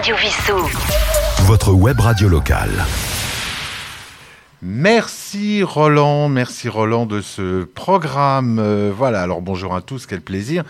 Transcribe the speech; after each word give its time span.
Radio 0.00 0.16
Vissou. 0.16 0.56
Votre 1.42 1.72
web 1.72 2.00
radio 2.00 2.26
locale. 2.26 2.86
Merci 4.62 5.62
Roland, 5.62 6.30
merci 6.30 6.70
Roland 6.70 7.04
de 7.04 7.20
ce 7.20 7.64
programme. 7.64 8.58
Euh, 8.58 8.90
voilà, 8.96 9.20
alors 9.20 9.42
bonjour 9.42 9.74
à 9.74 9.82
tous, 9.82 10.06
quel 10.06 10.22
plaisir. 10.22 10.64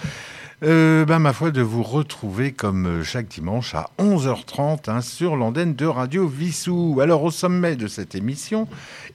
Euh, 0.64 1.04
ben, 1.04 1.20
ma 1.20 1.32
foi 1.32 1.52
de 1.52 1.62
vous 1.62 1.84
retrouver 1.84 2.50
comme 2.50 3.04
chaque 3.04 3.28
dimanche 3.28 3.76
à 3.76 3.90
11h30 4.00 4.90
hein, 4.90 5.00
sur 5.00 5.36
l'antenne 5.36 5.76
de 5.76 5.86
Radio 5.86 6.26
Vissou. 6.26 6.98
Alors 7.00 7.22
au 7.22 7.30
sommet 7.30 7.76
de 7.76 7.86
cette 7.86 8.16
émission 8.16 8.66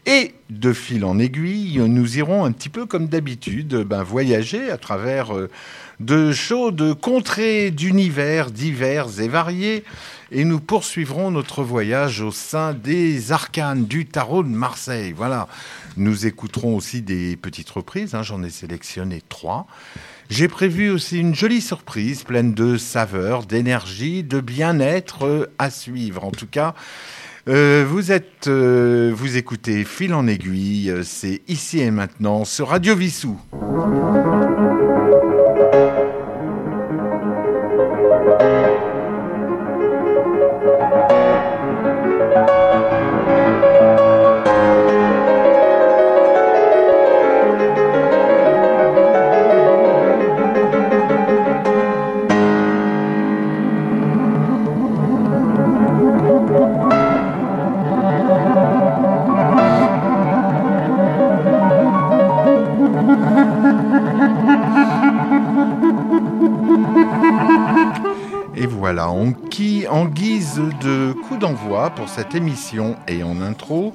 et 0.06 0.34
de 0.50 0.72
fil 0.72 1.04
en 1.04 1.20
aiguille, 1.20 1.78
nous 1.80 2.18
irons 2.18 2.46
un 2.46 2.54
petit 2.54 2.70
peu 2.70 2.86
comme 2.86 3.08
d'habitude 3.08 3.84
ben, 3.84 4.02
voyager 4.02 4.72
à 4.72 4.78
travers 4.78 5.36
euh, 5.36 5.50
de 6.00 6.32
chaudes 6.32 6.94
contrées 7.00 7.72
d'univers 7.72 8.52
divers 8.52 9.20
et 9.20 9.28
variés 9.28 9.84
et 10.32 10.44
nous 10.44 10.60
poursuivrons 10.60 11.32
notre 11.32 11.64
voyage 11.64 12.22
au 12.22 12.32
sein 12.32 12.74
des 12.74 13.32
arcanes 13.32 13.86
du 13.86 14.06
tarot 14.06 14.44
de 14.44 14.50
Marseille. 14.50 15.14
Voilà, 15.16 15.48
nous 15.98 16.26
écouterons 16.26 16.76
aussi 16.76 17.02
des 17.02 17.36
petites 17.36 17.70
reprises, 17.70 18.16
hein, 18.16 18.24
j'en 18.24 18.44
ai 18.44 18.50
sélectionné 18.50 19.22
trois. 19.30 19.68
J'ai 20.30 20.48
prévu 20.48 20.90
aussi 20.90 21.20
une 21.20 21.36
jolie 21.36 21.62
surprise 21.62 22.24
pleine 22.24 22.54
de 22.54 22.78
saveurs, 22.78 23.46
d'énergie, 23.46 24.24
de 24.24 24.40
bien-être 24.40 25.52
à 25.60 25.70
suivre. 25.70 26.24
En 26.24 26.32
tout 26.32 26.48
cas, 26.48 26.74
euh, 27.48 27.86
vous 27.88 28.12
êtes, 28.12 28.48
euh, 28.48 29.14
vous 29.16 29.38
écoutez 29.38 29.84
Fil 29.84 30.16
en 30.16 30.26
aiguille, 30.26 30.92
c'est 31.04 31.42
ici 31.48 31.80
et 31.80 31.92
maintenant 31.92 32.44
sur 32.44 32.70
Radio 32.70 32.96
Vissou. 32.96 33.40
Qui, 69.50 69.88
en 69.88 70.06
guise 70.06 70.62
de 70.82 71.14
coup 71.14 71.38
d'envoi 71.38 71.90
pour 71.92 72.10
cette 72.10 72.36
émission 72.36 72.98
et 73.08 73.24
en 73.24 73.42
intro, 73.42 73.94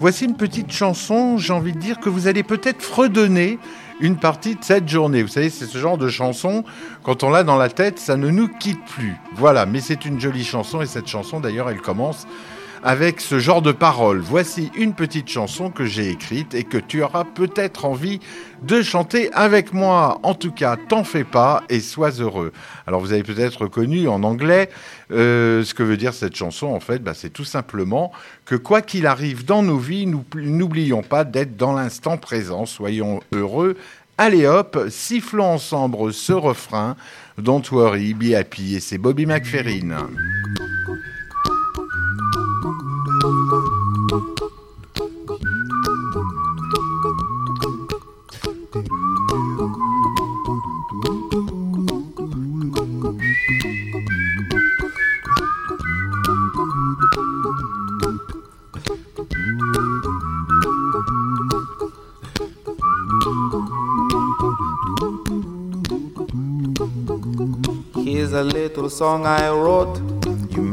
voici 0.00 0.24
une 0.24 0.36
petite 0.36 0.72
chanson, 0.72 1.36
j'ai 1.36 1.52
envie 1.52 1.72
de 1.72 1.78
dire 1.78 2.00
que 2.00 2.08
vous 2.08 2.28
allez 2.28 2.42
peut-être 2.42 2.80
fredonner 2.80 3.58
une 4.00 4.16
partie 4.16 4.54
de 4.54 4.64
cette 4.64 4.88
journée. 4.88 5.22
Vous 5.22 5.28
savez, 5.28 5.50
c'est 5.50 5.66
ce 5.66 5.76
genre 5.76 5.98
de 5.98 6.08
chanson, 6.08 6.64
quand 7.02 7.22
on 7.22 7.30
l'a 7.30 7.44
dans 7.44 7.58
la 7.58 7.68
tête, 7.68 7.98
ça 7.98 8.16
ne 8.16 8.30
nous 8.30 8.48
quitte 8.48 8.82
plus. 8.86 9.14
Voilà, 9.36 9.66
mais 9.66 9.80
c'est 9.80 10.06
une 10.06 10.18
jolie 10.18 10.44
chanson 10.44 10.80
et 10.80 10.86
cette 10.86 11.08
chanson 11.08 11.40
d'ailleurs, 11.40 11.68
elle 11.68 11.82
commence 11.82 12.26
avec 12.84 13.20
ce 13.22 13.38
genre 13.38 13.62
de 13.62 13.72
paroles. 13.72 14.20
Voici 14.20 14.70
une 14.76 14.92
petite 14.92 15.28
chanson 15.28 15.70
que 15.70 15.86
j'ai 15.86 16.10
écrite 16.10 16.54
et 16.54 16.64
que 16.64 16.76
tu 16.76 17.02
auras 17.02 17.24
peut-être 17.24 17.86
envie 17.86 18.20
de 18.62 18.82
chanter 18.82 19.32
avec 19.32 19.72
moi. 19.72 20.20
En 20.22 20.34
tout 20.34 20.52
cas, 20.52 20.76
t'en 20.76 21.02
fais 21.02 21.24
pas 21.24 21.64
et 21.70 21.80
sois 21.80 22.10
heureux. 22.20 22.52
Alors 22.86 23.00
vous 23.00 23.12
avez 23.12 23.22
peut-être 23.22 23.62
reconnu 23.62 24.06
en 24.06 24.22
anglais 24.22 24.68
euh, 25.10 25.64
ce 25.64 25.72
que 25.72 25.82
veut 25.82 25.96
dire 25.96 26.12
cette 26.12 26.36
chanson. 26.36 26.66
En 26.66 26.80
fait, 26.80 27.02
bah, 27.02 27.14
c'est 27.14 27.30
tout 27.32 27.44
simplement 27.44 28.12
que 28.44 28.54
quoi 28.54 28.82
qu'il 28.82 29.06
arrive 29.06 29.46
dans 29.46 29.62
nos 29.62 29.78
vies, 29.78 30.06
nous- 30.06 30.24
n'oublions 30.34 31.02
pas 31.02 31.24
d'être 31.24 31.56
dans 31.56 31.72
l'instant 31.72 32.18
présent. 32.18 32.66
Soyons 32.66 33.20
heureux. 33.32 33.76
Allez 34.18 34.46
hop, 34.46 34.78
sifflons 34.90 35.54
ensemble 35.54 36.12
ce 36.12 36.32
refrain. 36.34 36.96
Don't 37.38 37.62
worry, 37.72 38.12
be 38.14 38.34
happy. 38.34 38.76
Et 38.76 38.80
c'est 38.80 38.98
Bobby 38.98 39.24
McFerrin. 39.26 40.06
Here's 44.14 44.22
a 68.32 68.44
little 68.44 68.88
song 68.88 69.26
I 69.26 69.50
wrote. 69.50 70.13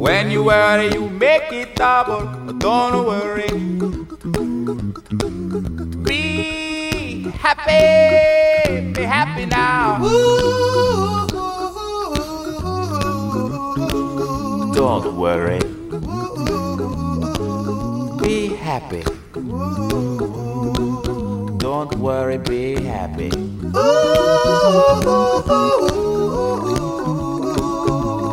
When 0.00 0.30
you 0.30 0.44
worry, 0.44 0.88
you 0.94 1.10
make 1.10 1.52
it 1.52 1.76
double. 1.76 2.24
Don't 2.54 3.04
worry. 3.04 3.50
Be 6.02 7.30
happy. 7.36 8.92
Be 8.94 9.02
happy 9.02 9.44
now. 9.44 9.98
Don't 14.72 15.16
worry. 15.18 15.60
Be 18.22 18.56
happy. 18.56 19.04
Don't 21.58 21.94
worry, 21.98 22.38
be 22.38 22.80
happy. 22.80 23.28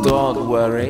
Don't 0.08 0.48
worry. 0.48 0.90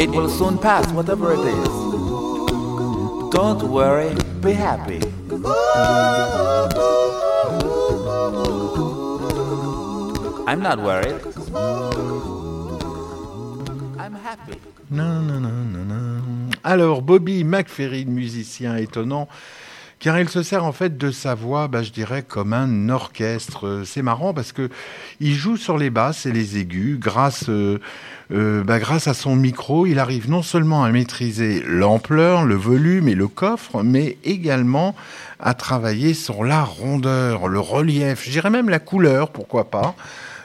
It 0.00 0.08
will 0.08 0.30
soon 0.30 0.56
pass, 0.56 0.90
whatever 0.92 1.34
it 1.34 1.44
is. 1.44 1.68
Don't 3.30 3.62
worry, 3.64 4.14
be 4.40 4.54
happy. 4.54 4.98
I'm 10.46 10.62
not 10.62 10.78
worried. 10.80 11.20
I'm 13.98 14.14
happy. 14.14 14.56
Non, 14.90 15.20
non, 15.20 15.40
non, 15.42 15.66
non, 15.70 15.84
non. 15.84 16.50
Alors, 16.64 17.02
Bobby 17.02 17.44
McFerrin, 17.44 18.06
musicien 18.06 18.76
étonnant, 18.76 19.28
car 19.98 20.18
il 20.18 20.30
se 20.30 20.42
sert 20.42 20.64
en 20.64 20.72
fait 20.72 20.96
de 20.96 21.10
sa 21.10 21.34
voix, 21.34 21.68
bah, 21.68 21.82
je 21.82 21.90
dirais, 21.90 22.22
comme 22.22 22.54
un 22.54 22.88
orchestre. 22.88 23.82
C'est 23.84 24.00
marrant 24.00 24.32
parce 24.32 24.52
que 24.52 24.70
il 25.20 25.34
joue 25.34 25.58
sur 25.58 25.76
les 25.76 25.90
basses 25.90 26.24
et 26.24 26.32
les 26.32 26.56
aigus. 26.56 26.98
Grâce, 26.98 27.50
euh, 27.50 27.80
euh, 28.32 28.62
bah, 28.62 28.78
grâce 28.78 29.08
à 29.08 29.14
son 29.14 29.34
micro, 29.36 29.86
il 29.86 29.98
arrive 29.98 30.30
non 30.30 30.42
seulement 30.42 30.84
à 30.84 30.90
maîtriser 30.90 31.62
l'ampleur, 31.66 32.44
le 32.44 32.54
volume 32.54 33.08
et 33.08 33.14
le 33.14 33.26
coffre, 33.28 33.82
mais 33.82 34.16
également 34.24 34.94
à 35.40 35.54
travailler 35.54 36.14
sur 36.14 36.44
la 36.44 36.62
rondeur, 36.62 37.48
le 37.48 37.60
relief, 37.60 38.24
je 38.24 38.30
dirais 38.30 38.50
même 38.50 38.68
la 38.68 38.78
couleur, 38.78 39.30
pourquoi 39.30 39.70
pas. 39.70 39.94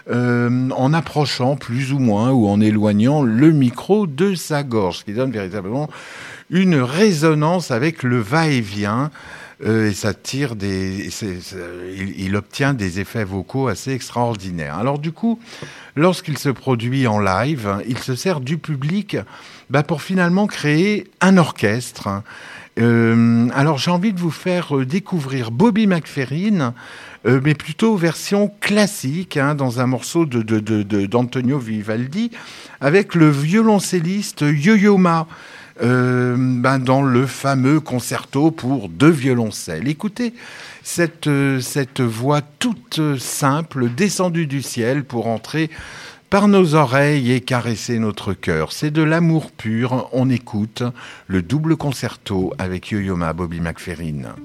euh, 0.10 0.70
en 0.70 0.94
approchant 0.94 1.56
plus 1.56 1.92
ou 1.92 2.00
moins 2.00 2.32
ou 2.32 2.48
en 2.48 2.62
éloignant 2.62 3.24
le 3.24 3.52
micro 3.52 4.08
de 4.08 4.36
sa 4.36 4.64
gorge, 4.64 5.00
ce 5.00 5.04
qui 5.04 5.14
donne 5.14 5.32
véritablement 5.32 5.90
une 6.52 6.76
résonance 6.76 7.72
avec 7.72 8.04
le 8.04 8.20
va-et-vient. 8.20 9.10
Euh, 9.64 9.90
et 9.90 9.94
ça 9.94 10.14
tire 10.14 10.56
des, 10.56 11.10
il, 12.18 12.36
obtient 12.36 12.74
des 12.74 13.00
effets 13.00 13.24
vocaux 13.24 13.68
assez 13.68 13.92
extraordinaires. 13.92 14.78
Alors 14.78 15.00
du 15.00 15.12
coup, 15.12 15.40
lorsqu'il 15.96 16.38
se 16.38 16.50
produit 16.50 17.08
en 17.08 17.20
live, 17.20 17.84
il 17.88 17.98
se 18.00 18.16
sert 18.16 18.42
du 18.42 18.58
public 18.58 19.18
bah, 19.70 19.84
pour 19.84 20.02
finalement 20.02 20.48
créer 20.48 21.08
un 21.22 21.38
orchestre. 21.38 22.22
Euh, 22.78 23.48
alors 23.54 23.78
j'ai 23.78 23.92
envie 23.92 24.12
de 24.12 24.20
vous 24.20 24.32
faire 24.32 24.76
euh, 24.76 24.86
découvrir 24.86 25.52
Bobby 25.52 25.88
McFerrin, 25.88 26.74
mais 27.24 27.56
plutôt 27.56 27.96
version 27.96 28.52
classique, 28.62 29.38
hein, 29.38 29.56
dans 29.56 29.80
un 29.80 29.88
morceau 29.88 30.28
d'Antonio 30.28 31.58
Vivaldi, 31.58 32.30
avec 32.82 33.16
le 33.16 33.32
violoncelliste 33.32 34.42
Yo-Yo 34.42 34.98
Ma, 34.98 35.26
euh, 35.82 36.36
ben, 36.38 36.80
dans 36.80 37.02
le 37.02 37.26
fameux 37.26 37.80
concerto 37.80 38.52
pour 38.52 38.90
deux 38.90 39.10
violoncelles. 39.10 39.88
Écoutez 39.88 40.34
cette, 40.84 41.28
euh, 41.28 41.60
cette 41.60 42.02
voix 42.02 42.42
toute 42.42 43.18
simple, 43.18 43.90
descendue 43.90 44.48
du 44.48 44.62
ciel 44.62 45.04
pour 45.04 45.28
entrer 45.28 45.70
par 46.30 46.48
nos 46.48 46.76
oreilles 46.76 47.32
et 47.32 47.42
caresser 47.42 48.00
notre 48.00 48.34
cœur. 48.34 48.72
C'est 48.72 48.92
de 48.92 49.04
l'amour 49.04 49.52
pur. 49.52 50.10
On 50.12 50.30
écoute 50.30 50.84
le 51.28 51.42
double 51.42 51.76
concerto 51.76 52.54
avec 52.58 52.92
Yo-Yo 52.92 53.16
Ma, 53.16 53.34
Bobby 53.34 53.60
McFerrin. 53.60 54.36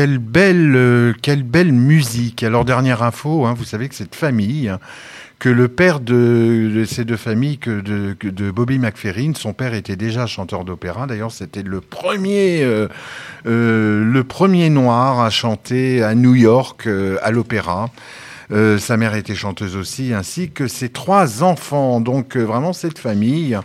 Quelle, 0.00 0.18
belle, 0.18 1.14
quelle 1.20 1.42
belle 1.42 1.72
musique. 1.72 2.42
Alors, 2.42 2.64
dernière 2.64 3.02
info, 3.02 3.44
hein, 3.44 3.52
vous 3.54 3.64
savez 3.64 3.86
que 3.86 3.94
cette 3.94 4.14
famille, 4.14 4.70
hein, 4.70 4.80
que 5.38 5.50
le 5.50 5.68
père 5.68 6.00
de, 6.00 6.84
ces 6.86 7.04
deux 7.04 7.18
familles, 7.18 7.58
que 7.58 7.82
de, 7.82 8.50
Bobby 8.50 8.78
McFerrin, 8.78 9.32
son 9.34 9.52
père 9.52 9.74
était 9.74 9.96
déjà 9.96 10.26
chanteur 10.26 10.64
d'opéra. 10.64 11.06
D'ailleurs, 11.06 11.32
c'était 11.32 11.62
le 11.62 11.82
premier, 11.82 12.62
euh, 12.62 12.88
euh, 13.44 14.02
le 14.02 14.24
premier 14.24 14.70
noir 14.70 15.20
à 15.20 15.28
chanter 15.28 16.02
à 16.02 16.14
New 16.14 16.34
York 16.34 16.86
euh, 16.86 17.18
à 17.22 17.30
l'opéra. 17.30 17.90
Euh, 18.52 18.78
sa 18.78 18.96
mère 18.96 19.14
était 19.14 19.34
chanteuse 19.34 19.76
aussi, 19.76 20.12
ainsi 20.12 20.50
que 20.50 20.66
ses 20.66 20.88
trois 20.88 21.42
enfants. 21.42 22.00
Donc 22.00 22.36
euh, 22.36 22.42
vraiment 22.42 22.72
cette 22.72 22.98
famille. 22.98 23.58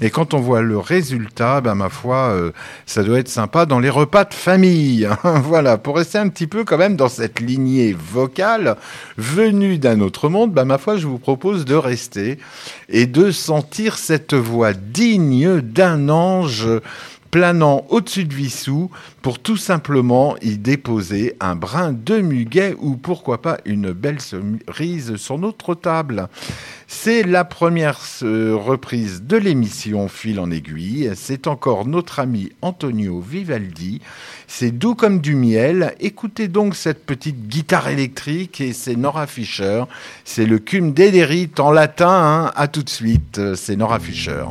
Et 0.00 0.10
quand 0.10 0.32
on 0.32 0.38
voit 0.38 0.62
le 0.62 0.78
résultat, 0.78 1.60
ben, 1.60 1.74
ma 1.74 1.88
foi, 1.88 2.30
euh, 2.30 2.52
ça 2.86 3.02
doit 3.02 3.18
être 3.18 3.28
sympa 3.28 3.66
dans 3.66 3.80
les 3.80 3.90
repas 3.90 4.24
de 4.24 4.34
famille. 4.34 5.08
voilà, 5.24 5.76
pour 5.76 5.96
rester 5.96 6.18
un 6.18 6.28
petit 6.28 6.46
peu 6.46 6.64
quand 6.64 6.78
même 6.78 6.94
dans 6.94 7.08
cette 7.08 7.40
lignée 7.40 7.96
vocale 7.98 8.76
venue 9.16 9.78
d'un 9.78 10.00
autre 10.00 10.28
monde, 10.28 10.52
ben, 10.52 10.64
ma 10.64 10.78
foi, 10.78 10.96
je 10.96 11.06
vous 11.06 11.18
propose 11.18 11.64
de 11.64 11.74
rester 11.74 12.38
et 12.88 13.06
de 13.06 13.32
sentir 13.32 13.98
cette 13.98 14.34
voix 14.34 14.72
digne 14.72 15.60
d'un 15.60 16.08
ange 16.08 16.68
planant 17.30 17.84
au-dessus 17.90 18.24
de 18.24 18.34
Vissou 18.34 18.90
pour 19.22 19.38
tout 19.38 19.56
simplement 19.56 20.36
y 20.40 20.56
déposer 20.56 21.36
un 21.40 21.56
brin 21.56 21.92
de 21.92 22.20
muguet 22.20 22.74
ou 22.78 22.96
pourquoi 22.96 23.42
pas 23.42 23.58
une 23.64 23.92
belle 23.92 24.20
cerise 24.20 25.16
sur 25.16 25.38
notre 25.38 25.74
table. 25.74 26.28
C'est 26.86 27.22
la 27.22 27.44
première 27.44 28.00
reprise 28.22 29.22
de 29.22 29.36
l'émission 29.36 30.08
Fil 30.08 30.40
en 30.40 30.50
aiguille. 30.50 31.10
C'est 31.14 31.46
encore 31.46 31.86
notre 31.86 32.18
ami 32.18 32.50
Antonio 32.62 33.20
Vivaldi. 33.20 34.00
C'est 34.46 34.70
doux 34.70 34.94
comme 34.94 35.20
du 35.20 35.34
miel. 35.34 35.94
Écoutez 36.00 36.48
donc 36.48 36.74
cette 36.74 37.04
petite 37.04 37.48
guitare 37.48 37.88
électrique 37.88 38.62
et 38.62 38.72
c'est 38.72 38.96
Nora 38.96 39.26
Fischer. 39.26 39.84
C'est 40.24 40.46
le 40.46 40.58
cum 40.58 40.92
dederit 40.92 41.50
en 41.58 41.72
latin. 41.72 42.08
Hein. 42.08 42.52
À 42.56 42.68
tout 42.68 42.82
de 42.82 42.90
suite. 42.90 43.54
C'est 43.54 43.76
Nora 43.76 44.00
Fischer. 44.00 44.44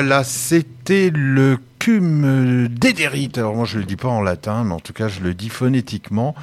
Voilà, 0.00 0.24
c'était 0.24 1.10
le 1.12 1.58
cum 1.78 2.68
d'Ederit. 2.68 3.32
Alors 3.36 3.54
moi 3.54 3.66
je 3.66 3.76
le 3.76 3.84
dis 3.84 3.96
pas 3.96 4.08
en 4.08 4.22
latin, 4.22 4.64
mais 4.64 4.72
en 4.72 4.80
tout 4.80 4.94
cas 4.94 5.08
je 5.08 5.20
le 5.20 5.34
dis 5.34 5.50
phonétiquement. 5.50 6.34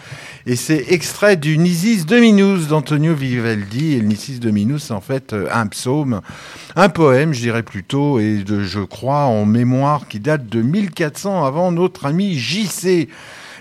Et 0.45 0.55
c'est 0.55 0.85
extrait 0.89 1.37
du 1.37 1.57
Nisis 1.57 2.05
Dominus 2.05 2.67
d'Antonio 2.67 3.15
Vivaldi. 3.15 3.93
Et 3.93 3.99
le 3.99 4.05
Nisis 4.05 4.39
Dominus, 4.39 4.83
c'est 4.83 4.93
en 4.93 5.01
fait 5.01 5.33
euh, 5.33 5.47
un 5.51 5.65
psaume, 5.65 6.21
un 6.75 6.89
poème, 6.89 7.33
je 7.33 7.39
dirais 7.39 7.63
plutôt, 7.63 8.19
et 8.19 8.43
de, 8.43 8.61
je 8.61 8.81
crois 8.81 9.23
en 9.23 9.43
mémoire 9.45 10.07
qui 10.07 10.19
date 10.19 10.47
de 10.47 10.61
1400 10.61 11.43
avant 11.43 11.71
notre 11.71 12.05
ami 12.05 12.37
JC 12.37 13.09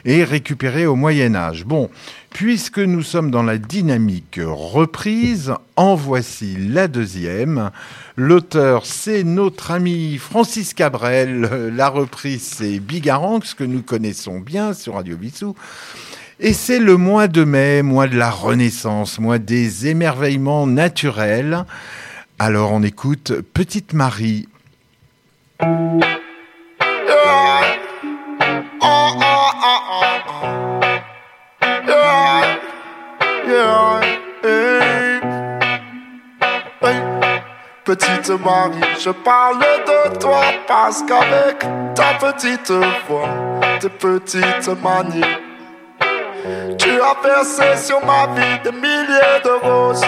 et 0.07 0.25
récupéré 0.25 0.87
au 0.87 0.95
Moyen 0.95 1.35
Âge. 1.35 1.65
Bon, 1.67 1.91
puisque 2.31 2.79
nous 2.79 3.03
sommes 3.03 3.31
dans 3.31 3.43
la 3.43 3.59
dynamique 3.59 4.41
reprise, 4.43 5.53
en 5.75 5.97
voici 5.97 6.57
la 6.57 6.89
deuxième. 6.89 7.71
L'auteur, 8.17 8.87
c'est 8.87 9.25
notre 9.25 9.73
ami 9.73 10.17
Francis 10.17 10.73
Cabrel. 10.73 11.51
La 11.75 11.91
reprise, 11.91 12.43
c'est 12.57 12.79
Bigaranx, 12.79 13.53
que 13.55 13.65
nous 13.65 13.83
connaissons 13.83 14.39
bien 14.41 14.73
sur 14.73 14.95
Radio 14.95 15.17
Bissou. 15.17 15.55
Et 16.39 16.53
c'est 16.53 16.79
le 16.79 16.97
mois 16.97 17.29
de 17.29 17.45
mai, 17.45 17.83
mois 17.83 18.07
de 18.07 18.17
la 18.17 18.31
Renaissance, 18.31 19.19
mois 19.19 19.39
des 19.39 19.89
émerveillements 19.89 20.67
naturels. 20.67 21.65
Alors 22.39 22.73
on 22.73 22.83
écoute 22.83 23.33
Petite 23.55 23.95
Marie. 23.95 24.47
Petite 37.99 38.29
Marie, 38.45 38.99
je 39.01 39.11
parle 39.11 39.59
de 39.59 40.19
toi 40.19 40.43
parce 40.67 41.03
qu'avec 41.03 41.61
ta 41.95 42.13
petite 42.21 42.71
voix, 43.09 43.29
tes 43.81 43.89
petites 43.89 44.69
manies, 44.83 45.25
tu 46.79 46.91
as 47.01 47.27
versé 47.27 47.77
sur 47.77 48.05
ma 48.05 48.27
vie 48.35 48.59
des 48.65 48.73
milliers 48.73 49.41
de 49.45 49.67
roses. 49.67 50.05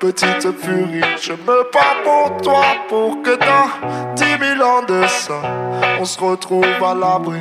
Petite 0.00 0.50
furie, 0.62 1.02
je 1.20 1.32
me 1.32 1.70
bats 1.72 1.96
pour 2.04 2.40
toi 2.40 2.64
pour 2.88 3.22
que 3.22 3.36
dans 3.36 4.14
dix 4.14 4.38
mille 4.40 4.62
ans 4.62 4.82
de 4.82 5.06
ça, 5.06 5.42
on 6.00 6.06
se 6.06 6.18
retrouve 6.18 6.64
à 6.64 6.94
l'abri. 6.94 7.40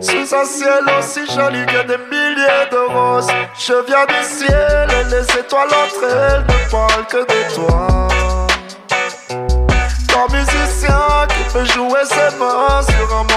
Sous 0.00 0.34
un 0.34 0.44
ciel 0.44 0.82
aussi 0.98 1.26
joli 1.32 1.64
que 1.66 1.86
des 1.86 1.98
milliers 2.10 2.66
de 2.72 2.92
roses, 2.92 3.30
je 3.56 3.74
viens 3.86 4.04
du 4.06 4.24
ciel 4.24 4.88
et 4.90 5.10
les 5.10 5.40
étoiles 5.40 5.68
entre 5.68 6.04
elles 6.04 6.42
ne 6.42 6.70
parlent 6.70 7.06
que 7.06 7.18
de 7.18 7.54
toi. 7.54 8.11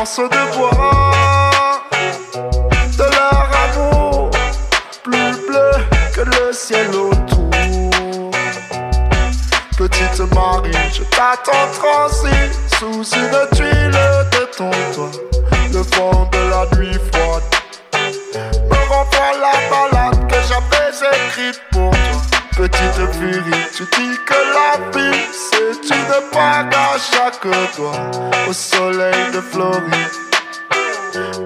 De 0.05 0.55
bois. 0.55 1.81
De 2.95 3.03
leur 3.03 3.49
amour, 3.65 4.29
plus 5.03 5.33
bleu 5.47 5.71
que 6.13 6.21
le 6.21 6.53
ciel 6.53 6.89
autour. 6.89 8.31
Petite 9.75 10.19
Marie, 10.35 10.71
je 10.93 11.01
t'attends 11.05 11.71
transi 11.73 12.35
sous 12.77 13.03
une 13.15 13.55
tuile 13.55 13.99
de 14.31 14.45
ton 14.55 14.69
toit. 14.93 15.11
Le 15.73 15.81
fond 15.83 16.29
de 16.31 16.49
la 16.51 16.77
nuit 16.77 16.99
froide 17.11 17.43
me 18.69 18.77
renvoie 18.87 19.33
la 19.41 19.53
balade 19.71 20.27
que 20.27 20.35
j'avais 20.47 21.25
écrite 21.25 21.61
pour 21.71 21.89
toi. 21.89 22.34
Petite 22.55 23.11
furie, 23.19 23.65
tu 23.75 23.83
dis 23.83 24.17
que 24.25 24.33
la 24.33 24.77
vie 24.97 25.19
c'est 25.29 25.93
une 25.93 26.29
bague 26.33 26.73
à 26.73 26.95
chaque 26.97 27.45
doigt 27.75 28.09
au 28.47 28.53
soleil 28.53 29.31
de 29.33 29.41
Floride. 29.41 30.11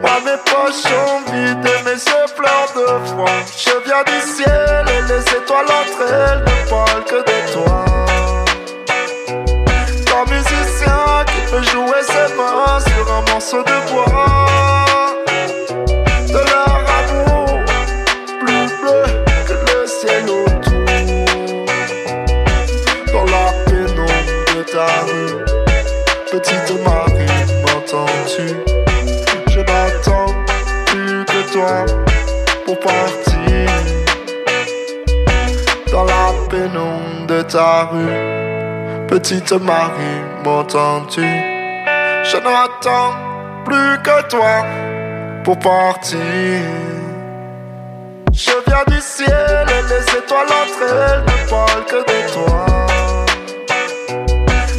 Moi 0.02 0.20
mes 0.24 0.38
poches 0.46 0.84
sont 0.84 1.22
vides 1.32 1.66
et 1.66 1.84
mes 1.84 1.94
yeux 1.94 2.28
de 2.76 3.08
froid. 3.08 3.26
Je 3.58 3.72
viens 3.86 4.04
du 4.04 4.20
ciel 4.22 4.86
et 4.88 5.02
les 5.12 5.22
étoiles 5.36 5.66
entre 5.66 6.14
elles 6.14 6.44
ne 6.46 6.70
parlent 6.70 7.06
que 7.06 7.20
de 7.26 7.54
toi. 7.54 7.86
Ton 10.06 10.32
musicien 10.32 11.26
qui 11.26 11.52
peut 11.52 11.64
jouer 11.64 12.04
ses 12.04 12.36
mains 12.36 12.80
sur 12.82 13.14
un 13.14 13.22
morceau 13.32 13.64
de 13.64 13.92
bois. 13.92 14.49
Petite 39.08 39.52
Marie, 39.54 40.22
m'entends-tu? 40.44 41.22
Je 41.22 42.38
n'attends 42.38 43.14
plus 43.66 43.98
que 44.04 44.28
toi 44.28 44.66
pour 45.44 45.58
partir. 45.58 46.20
Je 48.32 48.52
viens 48.68 48.84
du 48.88 49.02
ciel 49.02 49.66
et 49.68 49.84
les 49.90 50.18
étoiles 50.18 50.48
entre 50.62 50.86
ne 51.26 51.50
parlent 51.50 51.86
que 51.86 52.02
de 52.12 52.20
toi. 52.34 52.66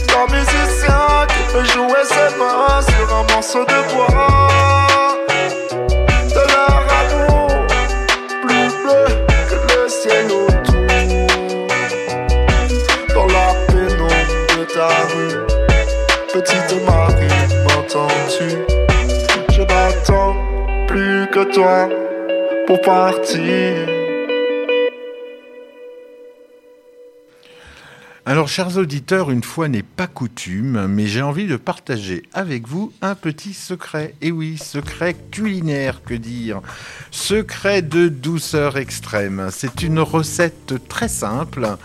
Ton 0.09 0.33
musicien 0.33 1.27
qui 1.29 1.53
peut 1.53 1.65
jouer 1.65 2.05
ses 2.05 2.37
mains 2.39 2.81
sur 2.83 3.17
un 3.17 3.25
morceau 3.33 3.65
de 3.65 3.95
bois. 3.95 4.50
Pour 22.67 22.81
partir. 22.81 23.89
Alors, 28.25 28.49
chers 28.49 28.77
auditeurs, 28.77 29.31
une 29.31 29.43
fois 29.43 29.69
n'est 29.69 29.83
pas 29.83 30.07
coutume, 30.07 30.87
mais 30.87 31.07
j'ai 31.07 31.21
envie 31.21 31.47
de 31.47 31.57
partager 31.57 32.23
avec 32.33 32.69
vous 32.69 32.93
un 33.03 33.15
petit 33.15 33.53
secret. 33.53 34.15
Et 34.23 34.31
oui, 34.31 34.57
secret 34.57 35.17
culinaire, 35.31 36.03
que 36.05 36.15
dire 36.15 36.61
Secret 37.11 37.83
de 37.83 38.09
douceur 38.09 38.77
extrême. 38.77 39.49
C'est 39.51 39.83
une 39.83 40.01
recette 40.01 40.75
très 40.89 41.09
simple, 41.09 41.77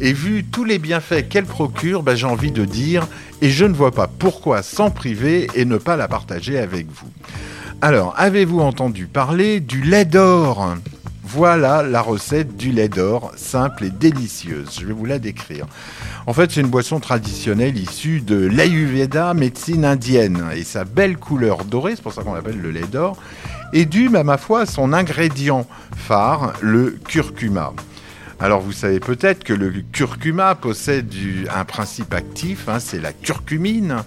et 0.00 0.12
vu 0.12 0.44
tous 0.44 0.64
les 0.64 0.78
bienfaits 0.78 1.28
qu'elle 1.28 1.46
procure, 1.46 2.02
bah, 2.02 2.14
j'ai 2.14 2.26
envie 2.26 2.52
de 2.52 2.64
dire, 2.64 3.08
et 3.40 3.48
je 3.48 3.64
ne 3.64 3.74
vois 3.74 3.92
pas 3.92 4.06
pourquoi 4.06 4.62
s'en 4.62 4.90
priver 4.90 5.48
et 5.54 5.64
ne 5.64 5.78
pas 5.78 5.96
la 5.96 6.08
partager 6.08 6.58
avec 6.58 6.86
vous. 6.90 7.10
Alors, 7.82 8.14
avez-vous 8.16 8.60
entendu 8.60 9.06
parler 9.06 9.60
du 9.60 9.82
lait 9.82 10.06
d'or? 10.06 10.76
Voilà 11.22 11.82
la 11.82 12.00
recette 12.00 12.56
du 12.56 12.72
lait 12.72 12.88
d'or, 12.88 13.32
simple 13.36 13.84
et 13.84 13.90
délicieuse. 13.90 14.78
Je 14.80 14.86
vais 14.86 14.94
vous 14.94 15.04
la 15.04 15.18
décrire. 15.18 15.66
En 16.26 16.32
fait, 16.32 16.50
c'est 16.50 16.62
une 16.62 16.68
boisson 16.68 17.00
traditionnelle 17.00 17.76
issue 17.76 18.22
de 18.22 18.36
l'Ayurveda, 18.46 19.34
médecine 19.34 19.84
indienne. 19.84 20.42
Et 20.54 20.64
sa 20.64 20.84
belle 20.84 21.18
couleur 21.18 21.64
dorée, 21.64 21.96
c'est 21.96 22.02
pour 22.02 22.14
ça 22.14 22.22
qu'on 22.22 22.32
l'appelle 22.32 22.60
le 22.60 22.70
lait 22.70 22.86
d'or, 22.90 23.18
est 23.74 23.84
due, 23.84 24.14
à 24.16 24.24
ma 24.24 24.38
foi, 24.38 24.60
à 24.60 24.66
son 24.66 24.94
ingrédient 24.94 25.66
phare, 25.96 26.54
le 26.62 26.98
curcuma. 27.06 27.74
Alors 28.40 28.60
vous 28.60 28.72
savez 28.72 29.00
peut-être 29.00 29.44
que 29.44 29.52
le 29.52 29.70
curcuma 29.92 30.54
possède 30.54 31.12
un 31.54 31.64
principe 31.64 32.14
actif, 32.14 32.68
hein, 32.68 32.80
c'est 32.80 33.00
la 33.00 33.12
curcumine. 33.12 34.02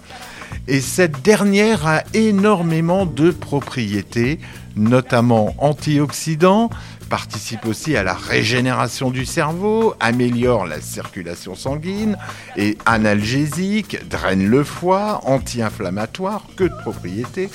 Et 0.71 0.81
cette 0.81 1.23
dernière 1.23 1.87
a 1.87 2.03
énormément 2.13 3.07
de 3.07 3.31
propriétés, 3.31 4.39
notamment 4.75 5.55
antioxydant, 5.57 6.69
participe 7.09 7.65
aussi 7.65 7.97
à 7.97 8.03
la 8.03 8.13
régénération 8.13 9.09
du 9.09 9.25
cerveau, 9.25 9.95
améliore 9.99 10.67
la 10.67 10.79
circulation 10.79 11.55
sanguine, 11.55 12.19
est 12.55 12.77
analgésique, 12.85 14.07
draine 14.07 14.47
le 14.47 14.63
foie, 14.63 15.21
anti-inflammatoire, 15.23 16.43
que 16.55 16.65
de 16.65 16.81
propriétés, 16.83 17.49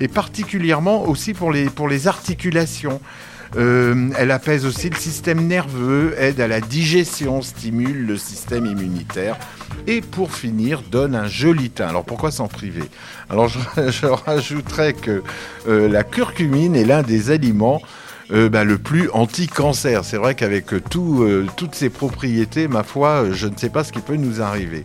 et 0.00 0.08
particulièrement 0.08 1.06
aussi 1.06 1.34
pour 1.34 1.52
les, 1.52 1.68
pour 1.68 1.86
les 1.86 2.08
articulations. 2.08 2.98
Euh, 3.56 4.10
elle 4.18 4.30
apaise 4.30 4.66
aussi 4.66 4.90
le 4.90 4.96
système 4.96 5.46
nerveux, 5.46 6.14
aide 6.18 6.40
à 6.40 6.48
la 6.48 6.60
digestion, 6.60 7.40
stimule 7.42 8.06
le 8.06 8.16
système 8.16 8.66
immunitaire 8.66 9.36
et 9.86 10.00
pour 10.00 10.32
finir 10.32 10.82
donne 10.90 11.14
un 11.14 11.28
joli 11.28 11.70
teint. 11.70 11.88
Alors 11.88 12.04
pourquoi 12.04 12.30
s'en 12.30 12.48
priver? 12.48 12.84
Alors 13.30 13.48
je, 13.76 14.06
rajouterais 14.06 14.92
que 14.92 15.22
euh, 15.68 15.88
la 15.88 16.02
curcumine 16.02 16.74
est 16.74 16.84
l'un 16.84 17.02
des 17.02 17.30
aliments 17.30 17.80
euh, 18.32 18.48
bah, 18.48 18.64
le 18.64 18.78
plus 18.78 19.08
anti-cancer. 19.12 20.04
C'est 20.04 20.16
vrai 20.16 20.34
qu'avec 20.34 20.88
tout, 20.88 21.24
toutes 21.56 21.74
ces 21.74 21.90
propriétés, 21.90 22.66
ma 22.66 22.82
foi, 22.82 23.26
je 23.30 23.46
ne 23.46 23.56
sais 23.56 23.70
pas 23.70 23.84
ce 23.84 23.92
qui 23.92 24.00
peut 24.00 24.16
nous 24.16 24.40
arriver. 24.40 24.84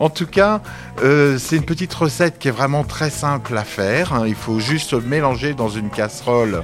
En 0.00 0.10
tout 0.10 0.26
cas, 0.26 0.62
c'est 1.02 1.56
une 1.56 1.64
petite 1.64 1.92
recette 1.92 2.38
qui 2.38 2.46
est 2.46 2.52
vraiment 2.52 2.84
très 2.84 3.10
simple 3.10 3.58
à 3.58 3.64
faire. 3.64 4.12
hein. 4.12 4.28
Il 4.28 4.36
faut 4.36 4.60
juste 4.60 4.94
mélanger 4.94 5.54
dans 5.54 5.68
une 5.68 5.90
casserole 5.90 6.62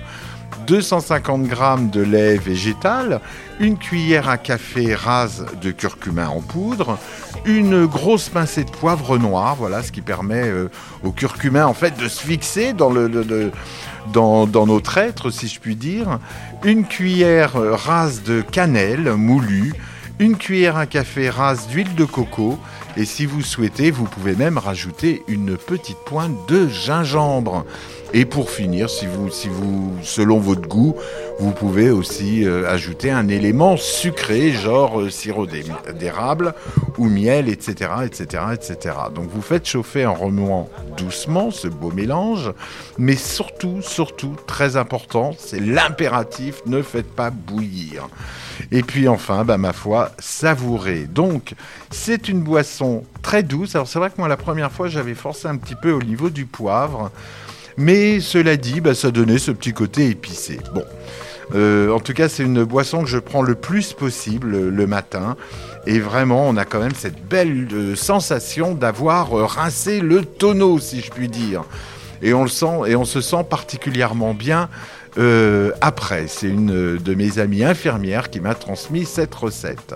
250 0.66 1.46
g 1.46 1.54
de 1.92 2.00
lait 2.00 2.36
végétal, 2.36 3.20
une 3.60 3.76
cuillère 3.76 4.28
à 4.28 4.38
café 4.38 4.94
rase 4.94 5.46
de 5.60 5.70
curcuma 5.70 6.28
en 6.28 6.40
poudre, 6.40 6.98
une 7.44 7.86
grosse 7.86 8.28
pincée 8.28 8.64
de 8.64 8.70
poivre 8.70 9.18
noir, 9.18 9.56
voilà 9.56 9.82
ce 9.82 9.92
qui 9.92 10.00
permet 10.00 10.48
euh, 10.48 10.70
au 11.02 11.10
curcuma 11.10 11.66
en 11.66 11.74
fait 11.74 11.98
de 11.98 12.08
se 12.08 12.22
fixer 12.22 12.72
dans 12.72 12.90
le, 12.90 13.08
notre 14.66 14.98
être, 14.98 15.30
si 15.30 15.48
je 15.48 15.60
puis 15.60 15.76
dire, 15.76 16.18
une 16.64 16.84
cuillère 16.84 17.56
euh, 17.56 17.74
rase 17.74 18.22
de 18.22 18.40
cannelle 18.40 19.12
moulue, 19.14 19.74
une 20.18 20.36
cuillère 20.36 20.76
à 20.76 20.86
café 20.86 21.28
rase 21.28 21.66
d'huile 21.68 21.94
de 21.94 22.04
coco, 22.04 22.58
et 22.96 23.04
si 23.04 23.26
vous 23.26 23.42
souhaitez, 23.42 23.90
vous 23.90 24.04
pouvez 24.04 24.34
même 24.36 24.58
rajouter 24.58 25.22
une 25.28 25.56
petite 25.56 25.98
pointe 26.06 26.36
de 26.48 26.68
gingembre. 26.68 27.64
Et 28.12 28.24
pour 28.26 28.48
finir, 28.50 28.88
si 28.90 29.06
vous, 29.06 29.28
selon 30.02 30.38
votre 30.38 30.68
goût, 30.68 30.94
vous 31.40 31.50
pouvez 31.50 31.90
aussi 31.90 32.44
euh, 32.46 32.70
ajouter 32.70 33.10
un 33.10 33.26
élément 33.26 33.76
sucré, 33.76 34.52
genre 34.52 35.00
euh, 35.00 35.10
sirop 35.10 35.46
d'é- 35.48 35.64
d'érable 35.98 36.54
ou 36.96 37.06
miel, 37.06 37.48
etc., 37.48 37.90
etc., 38.04 38.44
etc. 38.52 38.94
Donc 39.12 39.28
vous 39.28 39.42
faites 39.42 39.66
chauffer 39.66 40.06
en 40.06 40.14
remuant 40.14 40.68
doucement 40.96 41.50
ce 41.50 41.66
beau 41.66 41.90
mélange, 41.90 42.52
mais 42.98 43.16
surtout, 43.16 43.82
surtout, 43.82 44.36
très 44.46 44.76
important, 44.76 45.32
c'est 45.36 45.58
l'impératif, 45.58 46.62
ne 46.66 46.82
faites 46.82 47.10
pas 47.10 47.30
bouillir. 47.30 48.06
Et 48.70 48.82
puis 48.84 49.08
enfin, 49.08 49.44
bah, 49.44 49.58
ma 49.58 49.72
foi, 49.72 50.12
savourez. 50.20 51.06
Donc, 51.08 51.54
c'est 51.94 52.28
une 52.28 52.40
boisson 52.40 53.04
très 53.22 53.42
douce. 53.42 53.74
Alors 53.74 53.86
c'est 53.86 53.98
vrai 53.98 54.10
que 54.10 54.16
moi, 54.18 54.28
la 54.28 54.36
première 54.36 54.70
fois, 54.72 54.88
j'avais 54.88 55.14
forcé 55.14 55.48
un 55.48 55.56
petit 55.56 55.76
peu 55.76 55.92
au 55.92 56.02
niveau 56.02 56.28
du 56.28 56.44
poivre. 56.44 57.10
Mais 57.76 58.20
cela 58.20 58.56
dit, 58.56 58.80
bah, 58.80 58.94
ça 58.94 59.10
donnait 59.10 59.38
ce 59.38 59.50
petit 59.50 59.72
côté 59.72 60.08
épicé. 60.08 60.60
Bon. 60.74 60.84
Euh, 61.54 61.90
en 61.90 62.00
tout 62.00 62.14
cas, 62.14 62.28
c'est 62.28 62.42
une 62.42 62.64
boisson 62.64 63.02
que 63.02 63.08
je 63.08 63.18
prends 63.18 63.42
le 63.42 63.54
plus 63.54 63.92
possible 63.92 64.54
euh, 64.54 64.70
le 64.70 64.86
matin. 64.86 65.36
Et 65.86 65.98
vraiment, 65.98 66.48
on 66.48 66.56
a 66.56 66.64
quand 66.64 66.80
même 66.80 66.94
cette 66.94 67.22
belle 67.26 67.68
euh, 67.72 67.96
sensation 67.96 68.74
d'avoir 68.74 69.30
rincé 69.30 70.00
le 70.00 70.24
tonneau, 70.24 70.78
si 70.78 71.00
je 71.00 71.10
puis 71.10 71.28
dire. 71.28 71.64
Et 72.22 72.32
on 72.32 72.42
le 72.42 72.48
sent, 72.48 72.80
et 72.86 72.96
on 72.96 73.04
se 73.04 73.20
sent 73.20 73.44
particulièrement 73.48 74.34
bien 74.34 74.68
après. 75.80 76.26
C'est 76.26 76.48
une 76.48 76.96
de 76.96 77.14
mes 77.14 77.38
amies 77.38 77.62
infirmières 77.62 78.30
qui 78.30 78.40
m'a 78.40 78.54
transmis 78.54 79.04
cette 79.04 79.34
recette. 79.34 79.94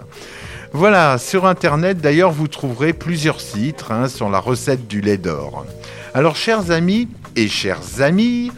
Voilà, 0.72 1.16
sur 1.16 1.46
Internet 1.46 1.98
d'ailleurs, 1.98 2.31
vous 2.31 2.46
trouverez 2.46 2.92
plusieurs 2.92 3.40
sites 3.40 3.87
hein, 3.88 4.07
sur 4.07 4.28
la 4.28 4.38
recette 4.38 4.87
du 4.87 5.00
lait 5.00 5.16
d'or. 5.16 5.64
Alors, 6.12 6.37
chers 6.37 6.70
amis 6.70 7.09
et 7.37 7.48
chères 7.48 8.00
amies, 8.00 8.52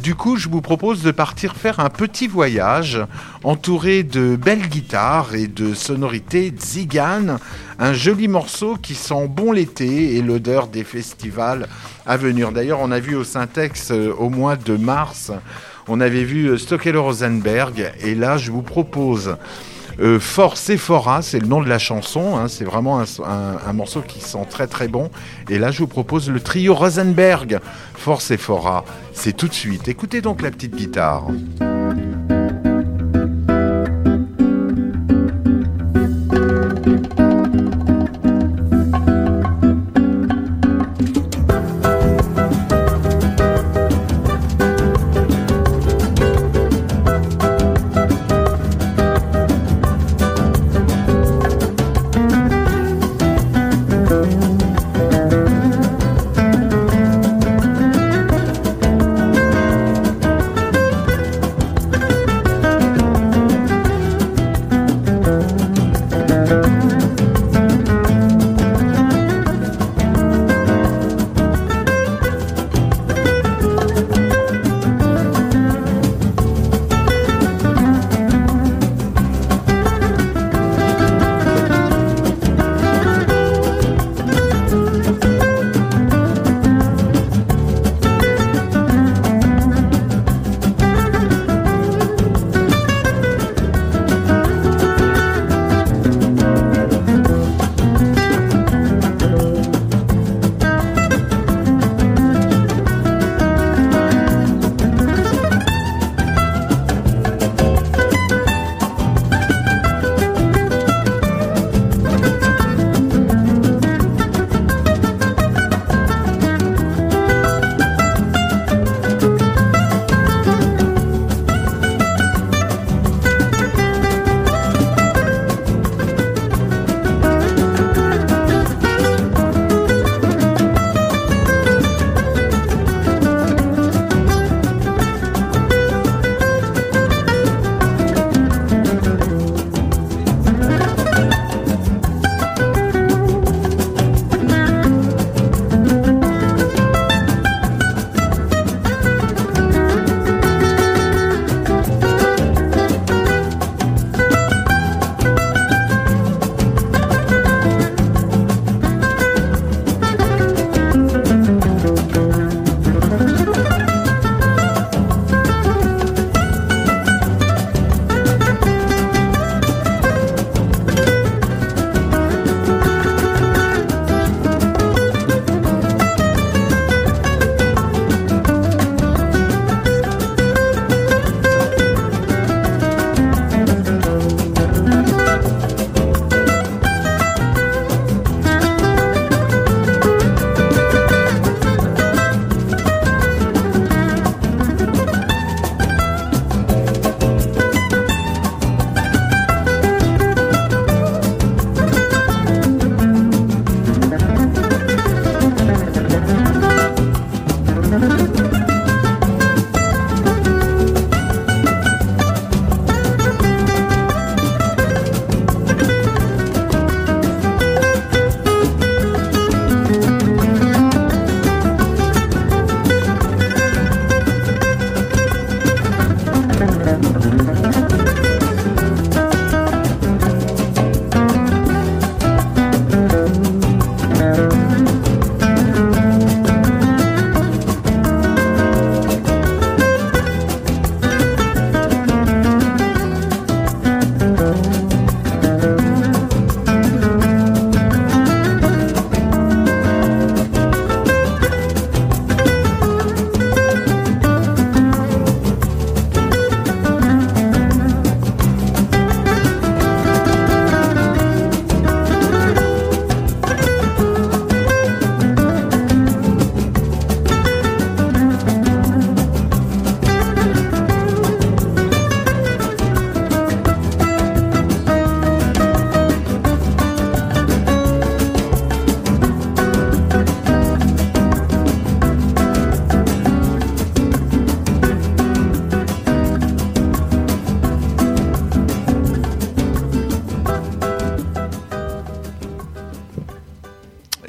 du 0.00 0.14
coup, 0.14 0.36
je 0.36 0.48
vous 0.48 0.60
propose 0.60 1.02
de 1.02 1.10
partir 1.10 1.56
faire 1.56 1.80
un 1.80 1.88
petit 1.88 2.28
voyage 2.28 3.00
entouré 3.42 4.04
de 4.04 4.36
belles 4.36 4.68
guitares 4.68 5.34
et 5.34 5.48
de 5.48 5.74
sonorités 5.74 6.50
tziganes, 6.56 7.38
un 7.80 7.92
joli 7.94 8.28
morceau 8.28 8.76
qui 8.80 8.94
sent 8.94 9.26
bon 9.28 9.50
l'été 9.50 10.16
et 10.16 10.22
l'odeur 10.22 10.68
des 10.68 10.84
festivals 10.84 11.66
à 12.06 12.16
venir. 12.16 12.52
D'ailleurs, 12.52 12.80
on 12.80 12.92
a 12.92 13.00
vu 13.00 13.16
au 13.16 13.24
Syntex 13.24 13.90
euh, 13.90 14.12
au 14.16 14.30
mois 14.30 14.56
de 14.56 14.76
mars, 14.76 15.32
on 15.88 16.00
avait 16.00 16.24
vu 16.24 16.46
euh, 16.46 16.58
Stokelo 16.58 17.02
Rosenberg 17.02 17.92
et 18.00 18.14
là, 18.14 18.36
je 18.36 18.52
vous 18.52 18.62
propose 18.62 19.36
euh, 20.00 20.18
For 20.20 20.56
Sephora, 20.56 21.22
c'est 21.22 21.38
le 21.38 21.46
nom 21.46 21.62
de 21.62 21.68
la 21.68 21.78
chanson. 21.78 22.36
hein, 22.36 22.48
c'est 22.48 22.64
vraiment 22.64 23.00
un, 23.00 23.04
un- 23.24 23.56
un 23.66 23.72
morceau 23.72 24.02
qui 24.02 24.20
sent 24.20 24.46
très 24.50 24.66
très 24.66 24.88
bon. 24.88 25.10
Et 25.48 25.58
là, 25.58 25.70
je 25.70 25.78
vous 25.78 25.86
propose 25.86 26.28
le 26.30 26.40
trio 26.40 26.74
Rosenberg. 26.74 27.60
For 27.94 28.20
Sephora, 28.20 28.84
c'est 29.12 29.36
tout 29.36 29.48
de 29.48 29.54
suite. 29.54 29.88
Écoutez 29.88 30.20
donc 30.20 30.42
la 30.42 30.50
petite 30.50 30.76
guitare. 30.76 31.24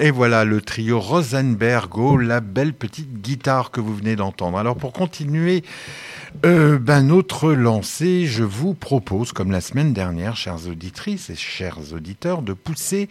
Et 0.08 0.12
voilà 0.12 0.46
le 0.46 0.62
trio 0.62 1.02
Rosenberg, 1.02 2.22
la 2.22 2.40
belle 2.40 2.72
petite 2.72 3.22
guitare 3.22 3.72
que 3.72 3.82
vous 3.82 3.94
venez 3.94 4.16
d'entendre. 4.16 4.58
Alors 4.58 4.78
pour 4.78 4.94
continuer 4.94 5.66
euh, 6.46 6.78
ben, 6.78 7.02
notre 7.02 7.54
lancée, 7.54 8.26
je 8.26 8.44
vous 8.44 8.74
propose, 8.74 9.32
comme 9.32 9.52
la 9.52 9.62
semaine 9.62 9.94
dernière, 9.94 10.36
chères 10.36 10.68
auditrices 10.68 11.30
et 11.30 11.36
chers 11.36 11.94
auditeurs, 11.94 12.42
de 12.42 12.54
pousser 12.54 13.10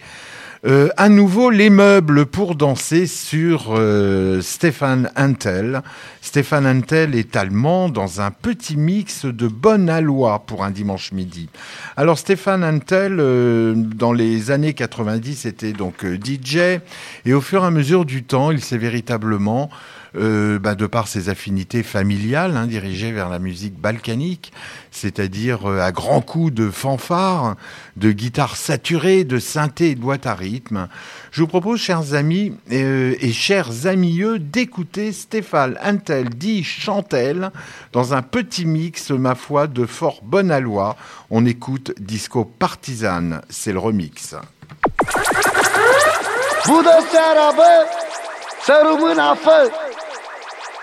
euh, 0.65 0.89
à 0.97 1.09
nouveau 1.09 1.51
les 1.51 1.71
meubles 1.71 2.27
pour 2.27 2.55
danser 2.55 3.07
sur 3.07 3.75
euh, 3.75 4.41
Stéphane 4.41 5.11
Antel. 5.17 5.83
Stéphane 6.21 6.67
Antel 6.67 7.15
est 7.15 7.37
allemand 7.37 7.89
dans 7.89 8.21
un 8.21 8.31
petit 8.31 8.77
mix 8.77 9.25
de 9.27 9.49
bonne 9.49 9.89
aloi 9.89 10.45
pour 10.47 10.65
un 10.65 10.71
dimanche 10.71 11.13
midi. 11.13 11.49
Alors 11.97 12.19
Stéphane 12.19 12.65
Antel, 12.65 13.17
dans 13.17 14.13
les 14.13 14.51
années 14.51 14.75
90, 14.75 15.47
était 15.47 15.73
donc 15.73 16.05
DJ 16.05 16.81
et 17.25 17.33
au 17.33 17.41
fur 17.41 17.63
et 17.63 17.67
à 17.67 17.71
mesure 17.71 18.05
du 18.05 18.25
temps, 18.25 18.51
il 18.51 18.61
s'est 18.61 18.79
véritablement 18.79 19.71
euh, 20.17 20.59
bah, 20.59 20.75
de 20.75 20.87
par 20.87 21.09
ses 21.09 21.29
affinités 21.29 21.83
familiales, 21.83 22.57
hein, 22.57 22.67
dirigées 22.67 23.13
vers 23.13 23.29
la 23.29 23.39
musique 23.39 23.79
balkanique, 23.79 24.53
c'est-à-dire 24.91 25.71
euh, 25.71 25.81
à 25.81 25.93
grands 25.93 26.21
coups 26.21 26.53
de 26.53 26.71
fanfare, 26.71 27.57
de 27.97 28.13
guitare 28.13 28.57
saturée, 28.57 29.25
de 29.25 29.39
synthé 29.39 29.91
et 29.91 29.95
de 29.95 30.01
boîte 30.01 30.27
à 30.27 30.35
rythme. 30.35 30.89
Je 31.33 31.43
vous 31.43 31.47
propose, 31.47 31.81
chers 31.81 32.15
amis 32.15 32.55
euh, 32.73 33.15
et 33.21 33.33
chers 33.33 33.87
amieux, 33.87 34.39
d'écouter 34.39 35.13
Stéphane 35.13 35.77
Antel 35.85 36.31
dit 36.31 36.65
Chantel 36.65 37.51
dans 37.93 38.15
un 38.15 38.23
petit 38.23 38.65
mix, 38.65 39.11
ma 39.11 39.35
foi, 39.35 39.67
de 39.67 39.87
fort 39.87 40.21
bonne 40.23 40.51
aloi. 40.51 40.97
On 41.31 41.45
écoute 41.45 41.93
Disco 42.01 42.45
Partisan, 42.45 43.41
c'est 43.51 43.73
le 43.73 43.79
remix. 43.79 44.35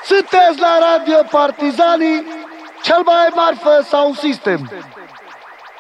Sunteți 0.05 0.59
la 0.59 0.77
Radio 0.79 1.19
Partizanii, 1.29 2.25
cel 2.81 3.01
mai 3.05 3.27
marfă 3.35 3.85
sau 3.89 4.13
sistem. 4.13 4.71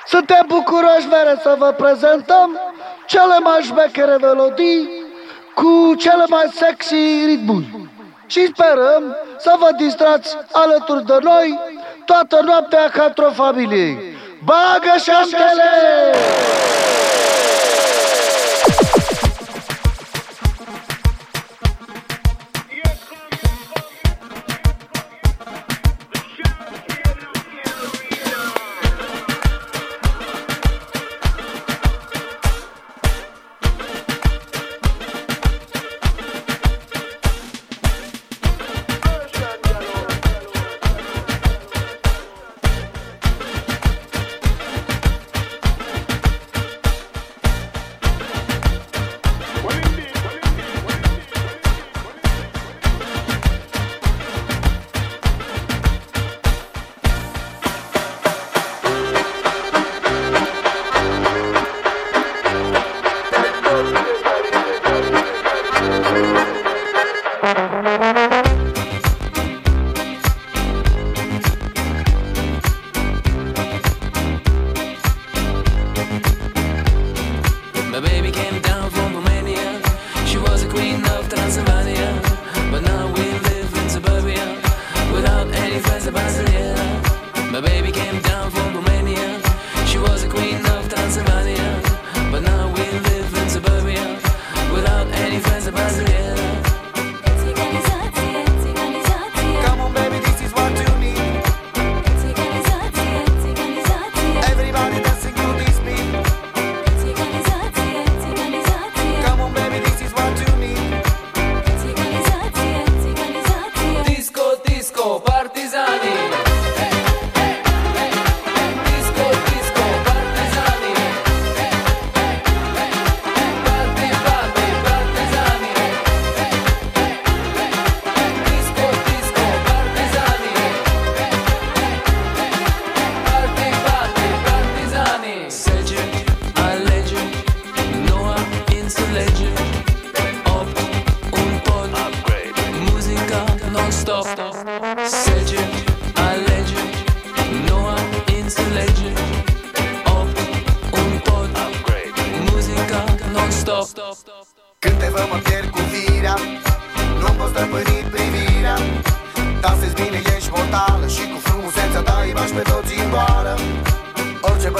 Suntem 0.05 0.45
bucuroși 0.47 1.07
mere 1.07 1.39
să 1.41 1.55
vă 1.57 1.71
prezentăm 1.71 2.59
cele 3.05 3.37
mai 3.43 3.61
șmechere 3.61 4.15
melodii 4.15 4.89
cu 5.53 5.95
cele 5.95 6.23
mai 6.29 6.45
sexy 6.53 7.25
ritmuri. 7.25 7.89
Și 8.25 8.47
sperăm 8.47 9.17
să 9.37 9.55
vă 9.59 9.69
distrați 9.77 10.37
alături 10.51 11.05
de 11.05 11.17
noi 11.21 11.59
toată 12.05 12.39
noaptea 12.45 12.89
ca 12.89 13.03
într-o 13.03 13.31
familie. 13.31 13.97
Bagă 14.43 14.97
șantele! 15.03 15.71
Radio 16.73 17.02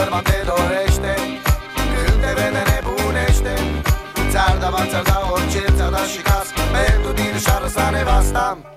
bărbat 0.04 0.24
te 0.24 0.40
dorește. 0.46 1.14
Când 1.94 2.22
te 2.24 2.32
vede 2.38 2.64
nebunește 2.72 3.54
Ți-ar 4.30 4.58
da, 4.60 4.70
ți-ar 4.90 5.02
da 5.02 5.30
orice 5.32 5.64
Ți-ar 5.76 5.90
da 5.90 6.04
și 6.14 6.22
casc 6.22 6.54
Pentru 6.76 7.12
tine 7.14 7.40
și-ar 7.40 7.92
nevasta. 7.92 8.73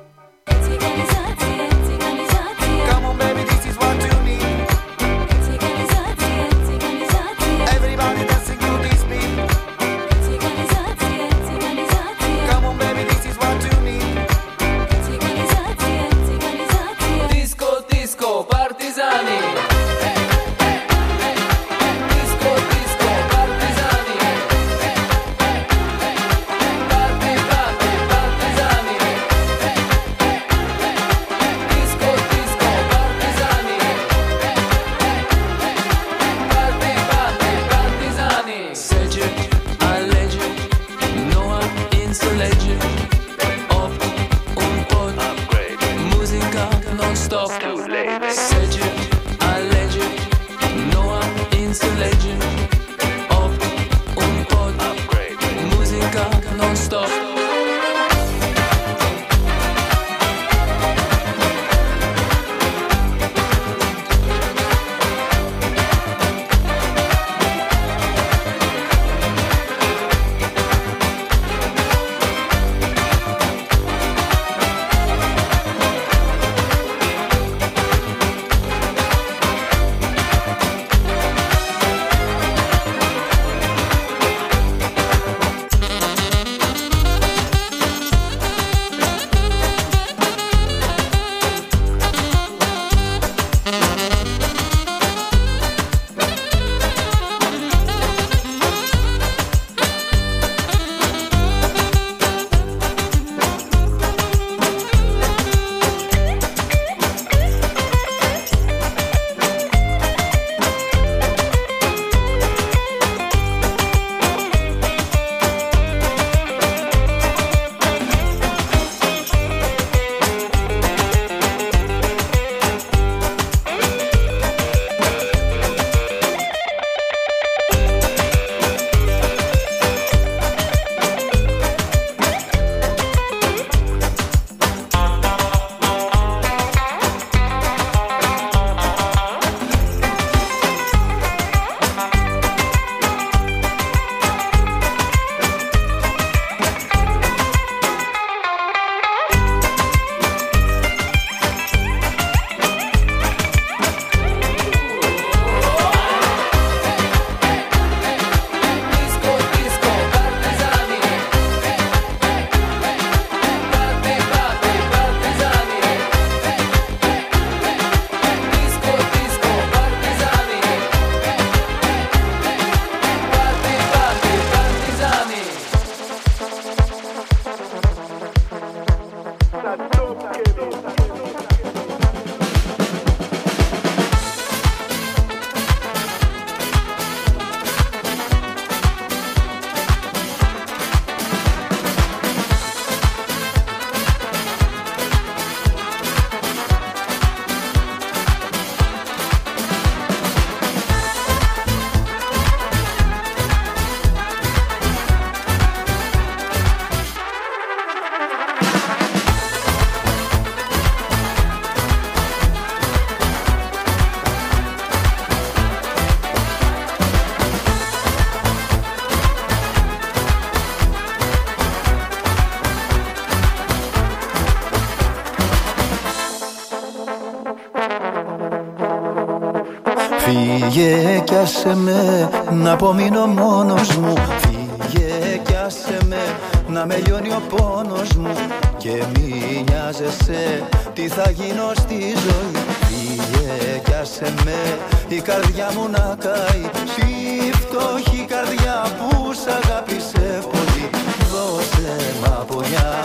Φύγε 230.58 231.22
κι 231.24 231.34
άσε 231.34 231.74
με 231.74 232.28
να 232.52 232.72
απομείνω 232.72 233.26
μόνος 233.26 233.96
μου. 233.96 234.14
Φύγε 234.38 235.40
κι 235.44 235.54
άσε 235.66 235.98
με 236.08 236.22
να 236.68 236.86
με 236.86 237.02
λιώνει 237.06 237.28
ο 237.28 237.42
πόνος 237.56 238.12
μου. 238.12 238.32
Και 238.76 239.04
μη 239.14 239.64
νοιάζεσαι 239.68 240.62
τι 240.92 241.08
θα 241.08 241.30
γίνω 241.30 241.72
στη 241.74 241.94
ζωή. 241.94 242.64
Φύγε 242.86 243.80
κι 243.84 243.92
άσε 244.00 244.34
με 244.44 244.78
η 245.08 245.20
καρδιά 245.20 245.70
μου 245.74 245.88
να 245.90 246.16
καεί. 246.18 246.64
Στη 246.92 247.06
φτωχή 247.52 248.24
καρδιά 248.28 248.86
που 248.98 249.32
σ' 249.32 249.46
αγάπησε 249.46 250.42
πολύ. 250.50 250.90
Δώσε 251.32 251.96
μα 252.22 252.44
πονιά 252.50 253.00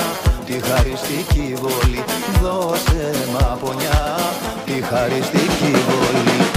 τη 0.46 0.54
χαριστική 0.54 1.54
βολή. 1.62 2.04
Δώσε 2.42 3.12
μα 3.34 3.58
πονιά 3.64 4.18
τη 4.66 4.72
χαριστική 4.72 5.72
βολή. 5.88 6.51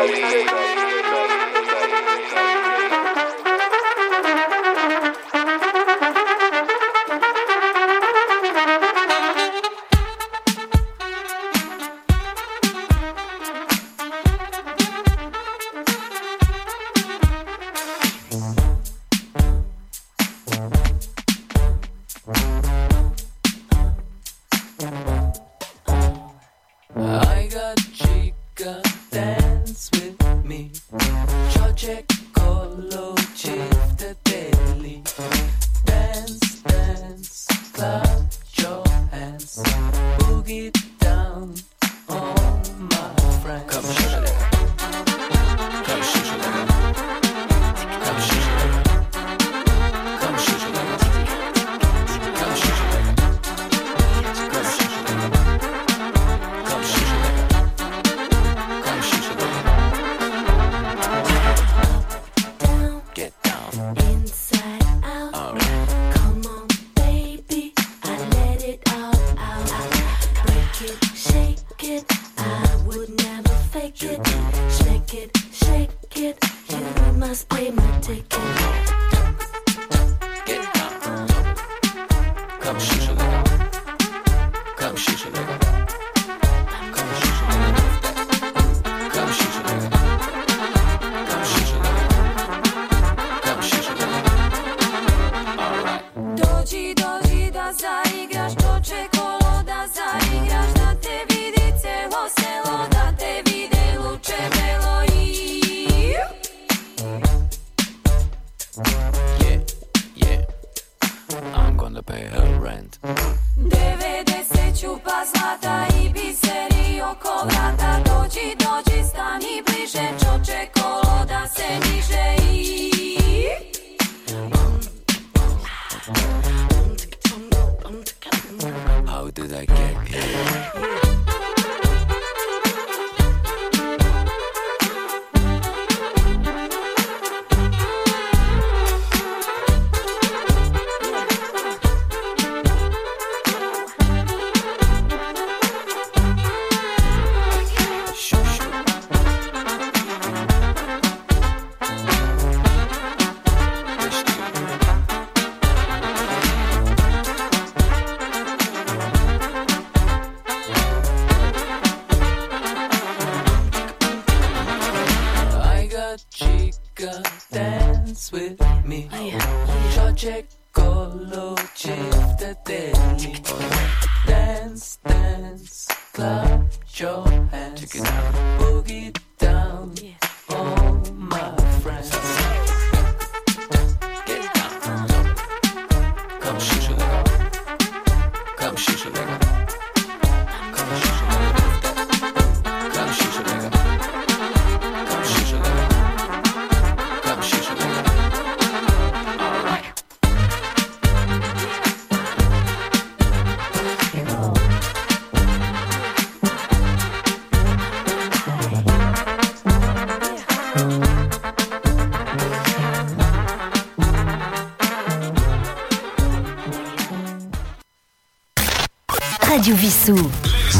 Bye. 0.00 0.29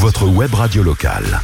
Votre 0.00 0.26
web 0.26 0.54
radio 0.54 0.82
locale. 0.82 1.40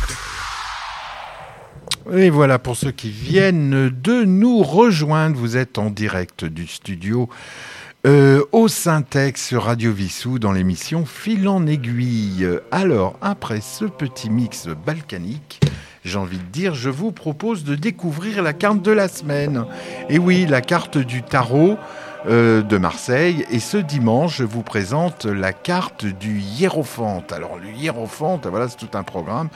Et 2.10 2.30
voilà 2.30 2.58
pour 2.58 2.74
ceux 2.74 2.90
qui 2.90 3.10
viennent 3.10 3.90
de 3.90 4.24
nous 4.24 4.62
rejoindre. 4.62 5.36
Vous 5.36 5.58
êtes 5.58 5.76
en 5.76 5.90
direct 5.90 6.46
du 6.46 6.66
studio 6.66 7.28
euh, 8.06 8.42
au 8.52 8.68
Syntex 8.68 9.46
sur 9.46 9.64
Radio 9.64 9.92
Vissou 9.92 10.38
dans 10.38 10.52
l'émission 10.52 11.04
Fil 11.04 11.46
en 11.48 11.66
aiguille. 11.66 12.48
Alors, 12.70 13.18
après 13.20 13.60
ce 13.60 13.84
petit 13.84 14.30
mix 14.30 14.68
balkanique, 14.86 15.60
j'ai 16.02 16.18
envie 16.18 16.38
de 16.38 16.44
dire, 16.44 16.74
je 16.74 16.88
vous 16.88 17.12
propose 17.12 17.64
de 17.64 17.74
découvrir 17.74 18.42
la 18.42 18.54
carte 18.54 18.80
de 18.80 18.92
la 18.92 19.08
semaine. 19.08 19.66
Et 20.08 20.18
oui, 20.18 20.46
la 20.48 20.62
carte 20.62 20.96
du 20.96 21.22
tarot 21.22 21.76
de 22.26 22.76
Marseille. 22.78 23.46
Et 23.50 23.60
ce 23.60 23.76
dimanche, 23.76 24.38
je 24.38 24.44
vous 24.44 24.62
présente 24.62 25.26
la 25.26 25.52
carte 25.52 26.04
du 26.04 26.40
hiérophante. 26.40 27.32
Alors, 27.32 27.56
le 27.58 27.70
hiérophante, 27.70 28.46
voilà, 28.46 28.68
c'est 28.68 28.76
tout 28.76 28.98
un 28.98 29.04
programme. 29.04 29.48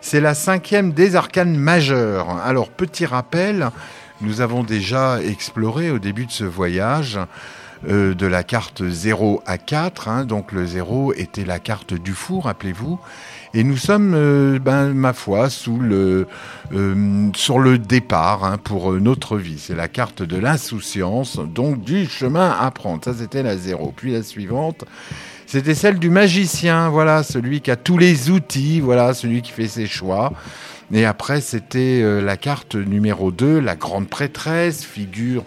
C'est 0.00 0.20
la 0.20 0.34
cinquième 0.34 0.92
des 0.92 1.16
arcanes 1.16 1.56
majeures. 1.56 2.30
Alors, 2.44 2.68
petit 2.70 3.06
rappel, 3.06 3.70
nous 4.20 4.40
avons 4.40 4.62
déjà 4.62 5.20
exploré 5.22 5.90
au 5.90 5.98
début 5.98 6.26
de 6.26 6.30
ce 6.32 6.44
voyage 6.44 7.18
euh, 7.88 8.14
de 8.14 8.26
la 8.26 8.42
carte 8.42 8.82
0 8.82 9.42
à 9.44 9.58
4. 9.58 10.08
hein. 10.08 10.24
donc 10.24 10.52
le 10.52 10.64
0 10.64 11.12
était 11.14 11.44
la 11.44 11.58
carte 11.58 11.92
du 11.92 12.14
four, 12.14 12.44
rappelez-vous. 12.44 12.98
Et 13.56 13.62
nous 13.62 13.76
sommes, 13.76 14.14
euh, 14.16 14.58
ben, 14.58 14.92
ma 14.94 15.12
foi, 15.12 15.46
euh, 15.68 16.24
sur 17.36 17.58
le 17.60 17.78
départ 17.78 18.44
hein, 18.44 18.58
pour 18.58 18.90
euh, 18.90 18.98
notre 18.98 19.36
vie. 19.36 19.60
C'est 19.60 19.76
la 19.76 19.86
carte 19.86 20.24
de 20.24 20.36
l'insouciance, 20.36 21.38
donc 21.38 21.84
du 21.84 22.06
chemin 22.06 22.50
à 22.50 22.72
prendre. 22.72 23.04
Ça, 23.04 23.14
c'était 23.14 23.44
la 23.44 23.56
0. 23.56 23.94
Puis 23.94 24.12
la 24.12 24.24
suivante, 24.24 24.84
c'était 25.46 25.76
celle 25.76 26.00
du 26.00 26.10
magicien, 26.10 26.88
voilà, 26.88 27.22
celui 27.22 27.60
qui 27.60 27.70
a 27.70 27.76
tous 27.76 27.96
les 27.96 28.28
outils, 28.28 28.80
voilà, 28.80 29.14
celui 29.14 29.40
qui 29.40 29.52
fait 29.52 29.68
ses 29.68 29.86
choix. 29.86 30.32
Et 30.92 31.04
après, 31.04 31.40
c'était 31.40 32.02
la 32.20 32.36
carte 32.36 32.74
numéro 32.74 33.30
2, 33.30 33.60
la 33.60 33.76
grande 33.76 34.08
prêtresse, 34.08 34.84
figure 34.84 35.44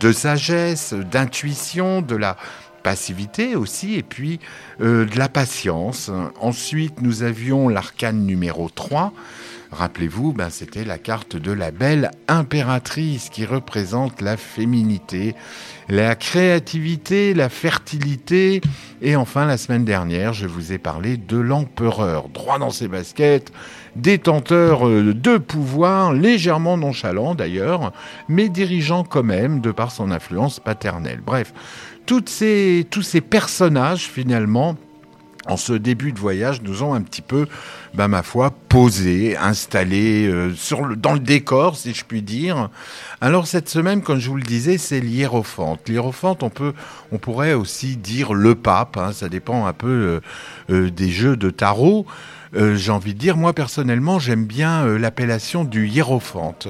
de 0.00 0.12
sagesse, 0.12 0.94
d'intuition, 0.94 2.00
de 2.00 2.16
la 2.16 2.36
passivité 2.82 3.56
aussi, 3.56 3.94
et 3.94 4.02
puis 4.02 4.40
euh, 4.80 5.06
de 5.06 5.18
la 5.18 5.28
patience. 5.28 6.10
Ensuite, 6.40 7.00
nous 7.02 7.22
avions 7.22 7.68
l'arcane 7.68 8.24
numéro 8.26 8.68
3. 8.68 9.12
Rappelez-vous, 9.72 10.32
ben, 10.32 10.50
c'était 10.50 10.84
la 10.84 10.98
carte 10.98 11.36
de 11.36 11.52
la 11.52 11.70
belle 11.70 12.10
impératrice 12.26 13.28
qui 13.30 13.44
représente 13.44 14.20
la 14.20 14.36
féminité, 14.36 15.36
la 15.88 16.16
créativité, 16.16 17.34
la 17.34 17.48
fertilité. 17.48 18.62
Et 19.00 19.14
enfin, 19.14 19.46
la 19.46 19.56
semaine 19.56 19.84
dernière, 19.84 20.32
je 20.32 20.48
vous 20.48 20.72
ai 20.72 20.78
parlé 20.78 21.16
de 21.16 21.36
l'empereur, 21.36 22.28
droit 22.30 22.58
dans 22.58 22.70
ses 22.70 22.88
baskets, 22.88 23.52
détenteur 23.94 24.88
euh, 24.88 25.14
de 25.14 25.38
pouvoir, 25.38 26.12
légèrement 26.12 26.76
nonchalant 26.76 27.36
d'ailleurs, 27.36 27.92
mais 28.28 28.48
dirigeant 28.48 29.04
quand 29.04 29.22
même 29.22 29.60
de 29.60 29.70
par 29.70 29.92
son 29.92 30.10
influence 30.10 30.58
paternelle. 30.58 31.20
Bref, 31.24 31.52
ces, 32.26 32.86
tous 32.90 33.02
ces 33.02 33.20
personnages 33.20 34.08
finalement 34.08 34.76
en 35.46 35.56
ce 35.56 35.72
début 35.72 36.12
de 36.12 36.18
voyage, 36.18 36.62
nous 36.62 36.82
ont 36.82 36.94
un 36.94 37.00
petit 37.00 37.22
peu, 37.22 37.46
ben, 37.94 38.08
ma 38.08 38.22
foi, 38.22 38.52
posé, 38.68 39.36
installé 39.36 40.26
euh, 40.26 40.54
sur 40.54 40.84
le, 40.84 40.96
dans 40.96 41.14
le 41.14 41.18
décor, 41.18 41.76
si 41.76 41.94
je 41.94 42.04
puis 42.04 42.22
dire. 42.22 42.68
Alors 43.20 43.46
cette 43.46 43.68
semaine, 43.68 44.02
comme 44.02 44.18
je 44.18 44.28
vous 44.28 44.36
le 44.36 44.42
disais, 44.42 44.76
c'est 44.78 45.00
l'hiérophante. 45.00 45.88
L'hiérophante, 45.88 46.42
on 46.42 46.50
on 47.10 47.18
pourrait 47.18 47.54
aussi 47.54 47.96
dire 47.96 48.34
le 48.34 48.54
pape. 48.54 48.96
hein, 48.96 49.12
ça 49.12 49.28
dépend 49.28 49.66
un 49.66 49.72
peu 49.72 49.88
euh, 49.88 50.20
euh, 50.70 50.90
des 50.90 51.10
jeux 51.10 51.36
de 51.36 51.50
tarot. 51.50 52.06
Euh, 52.56 52.76
J'ai 52.76 52.90
envie 52.90 53.14
de 53.14 53.18
dire, 53.18 53.36
moi 53.36 53.52
personnellement, 53.52 54.18
j'aime 54.18 54.44
bien 54.44 54.84
euh, 54.84 54.98
l'appellation 54.98 55.64
du 55.64 55.86
hiérophante. 55.86 56.68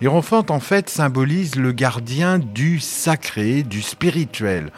Hiérophante, 0.00 0.50
en 0.50 0.60
fait, 0.60 0.88
symbolise 0.88 1.56
le 1.56 1.72
gardien 1.72 2.38
du 2.38 2.80
sacré, 2.80 3.62
du 3.62 3.82
spirituel, 3.82 4.70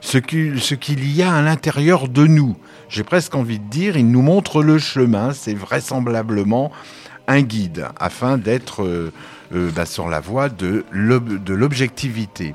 ce 0.00 0.18
qu'il 0.18 1.14
y 1.14 1.22
a 1.22 1.34
à 1.34 1.42
l'intérieur 1.42 2.08
de 2.08 2.26
nous. 2.26 2.56
J'ai 2.88 3.04
presque 3.04 3.34
envie 3.34 3.58
de 3.58 3.68
dire, 3.68 3.96
il 3.98 4.10
nous 4.10 4.22
montre 4.22 4.62
le 4.62 4.78
chemin, 4.78 5.32
c'est 5.32 5.54
vraisemblablement 5.54 6.72
un 7.28 7.42
guide, 7.42 7.86
afin 8.00 8.38
d'être 8.38 8.82
euh, 8.82 9.12
bah, 9.52 9.84
sur 9.84 10.08
la 10.08 10.20
voie 10.20 10.48
de 10.48 10.84
l'objectivité. 10.92 12.54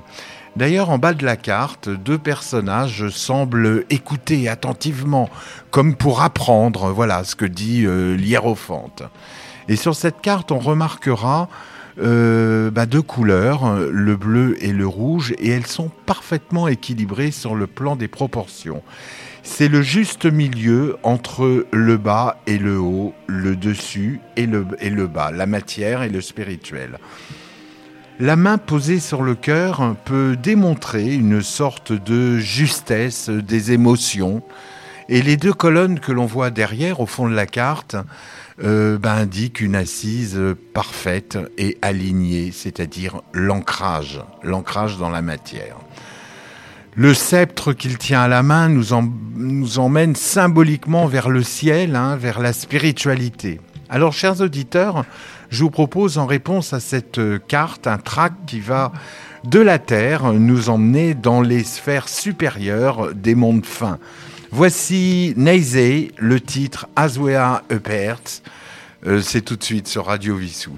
D'ailleurs, 0.56 0.90
en 0.90 0.98
bas 0.98 1.14
de 1.14 1.26
la 1.26 1.36
carte, 1.36 1.90
deux 1.90 2.18
personnages 2.18 3.10
semblent 3.10 3.84
écouter 3.90 4.48
attentivement, 4.48 5.30
comme 5.70 5.96
pour 5.96 6.22
apprendre, 6.22 6.92
voilà 6.92 7.26
ce 7.26 7.36
que 7.36 7.46
dit 7.46 7.86
euh. 7.86 8.18
Et 9.68 9.76
sur 9.76 9.96
cette 9.96 10.22
carte, 10.22 10.54
on 10.54 10.60
remarquera 10.60 11.50
euh, 12.02 12.72
bah, 12.72 12.86
deux 12.86 13.02
couleurs, 13.02 13.76
le 13.92 14.16
bleu 14.16 14.56
et 14.64 14.72
le 14.72 14.88
rouge, 14.88 15.34
et 15.40 15.50
elles 15.50 15.68
sont 15.68 15.92
parfaitement 16.06 16.70
équilibrées 16.70 17.32
sur 17.32 17.56
le 17.56 17.68
plan 17.68 17.98
des 17.98 18.08
proportions. 18.08 18.82
C'est 19.44 19.68
le 19.68 19.82
juste 19.82 20.26
milieu 20.26 20.98
entre 21.04 21.68
le 21.72 21.98
bas 21.98 22.38
et 22.48 22.58
le 22.58 22.80
haut, 22.80 23.14
le 23.28 23.56
dessus 23.56 24.20
et 24.38 24.46
le, 24.46 24.66
et 24.80 24.90
le 24.90 25.08
bas, 25.08 25.32
la 25.32 25.46
matière 25.46 26.02
et 26.02 26.10
le 26.10 26.22
spirituel. 26.22 26.98
La 28.20 28.38
main 28.38 28.58
posée 28.58 29.02
sur 29.02 29.24
le 29.24 29.36
cœur 29.36 29.94
peut 30.06 30.38
démontrer 30.42 31.14
une 31.14 31.42
sorte 31.42 31.92
de 31.92 32.38
justesse 32.38 33.30
des 33.30 33.74
émotions. 33.74 34.42
Et 35.10 35.22
les 35.22 35.36
deux 35.36 35.52
colonnes 35.52 36.00
que 36.00 36.14
l'on 36.14 36.26
voit 36.26 36.50
derrière, 36.50 37.02
au 37.02 37.08
fond 37.08 37.28
de 37.28 37.36
la 37.36 37.46
carte, 37.46 37.98
euh, 38.64 38.98
ben, 38.98 39.16
indiquent 39.16 39.60
une 39.60 39.76
assise 39.76 40.40
parfaite 40.74 41.38
et 41.58 41.78
alignée, 41.82 42.52
c'est-à-dire 42.54 43.22
l'ancrage, 43.34 44.22
l'ancrage 44.44 44.98
dans 44.98 45.10
la 45.10 45.22
matière. 45.22 45.76
Le 46.96 47.14
sceptre 47.14 47.74
qu'il 47.74 47.98
tient 47.98 48.22
à 48.22 48.28
la 48.30 48.44
main 48.44 48.70
nous, 48.70 48.94
emmène 49.78 50.16
symboliquement 50.16 51.08
vers 51.08 51.30
le 51.30 51.44
ciel, 51.44 51.98
hein, 51.98 52.16
vers 52.16 52.40
la 52.40 52.54
spiritualité. 52.54 53.60
Alors, 53.90 54.14
chers 54.14 54.40
auditeurs, 54.40 55.04
je 55.56 55.64
vous 55.64 55.70
propose 55.70 56.18
en 56.18 56.26
réponse 56.26 56.74
à 56.74 56.82
cette 56.82 57.18
euh, 57.18 57.40
carte 57.40 57.88
un 57.88 57.98
track 57.98 58.34
qui 58.46 58.60
va 58.60 58.92
de 59.46 59.60
la 59.60 59.80
Terre 59.80 60.34
nous 60.34 60.70
emmener 60.70 61.14
dans 61.14 61.40
les 61.40 61.64
sphères 61.64 62.10
supérieures 62.10 63.16
des 63.16 63.36
mondes 63.36 63.66
fins. 63.66 63.98
Voici 64.52 65.34
Neizei, 65.38 66.12
le 66.18 66.42
titre 66.42 66.88
Aswea 66.98 67.64
Upert. 67.72 68.42
Euh, 69.08 69.22
C'est 69.22 69.42
tout 69.42 69.56
de 69.56 69.64
suite 69.64 69.88
sur 69.88 70.08
Radio 70.08 70.36
Vissou. 70.36 70.78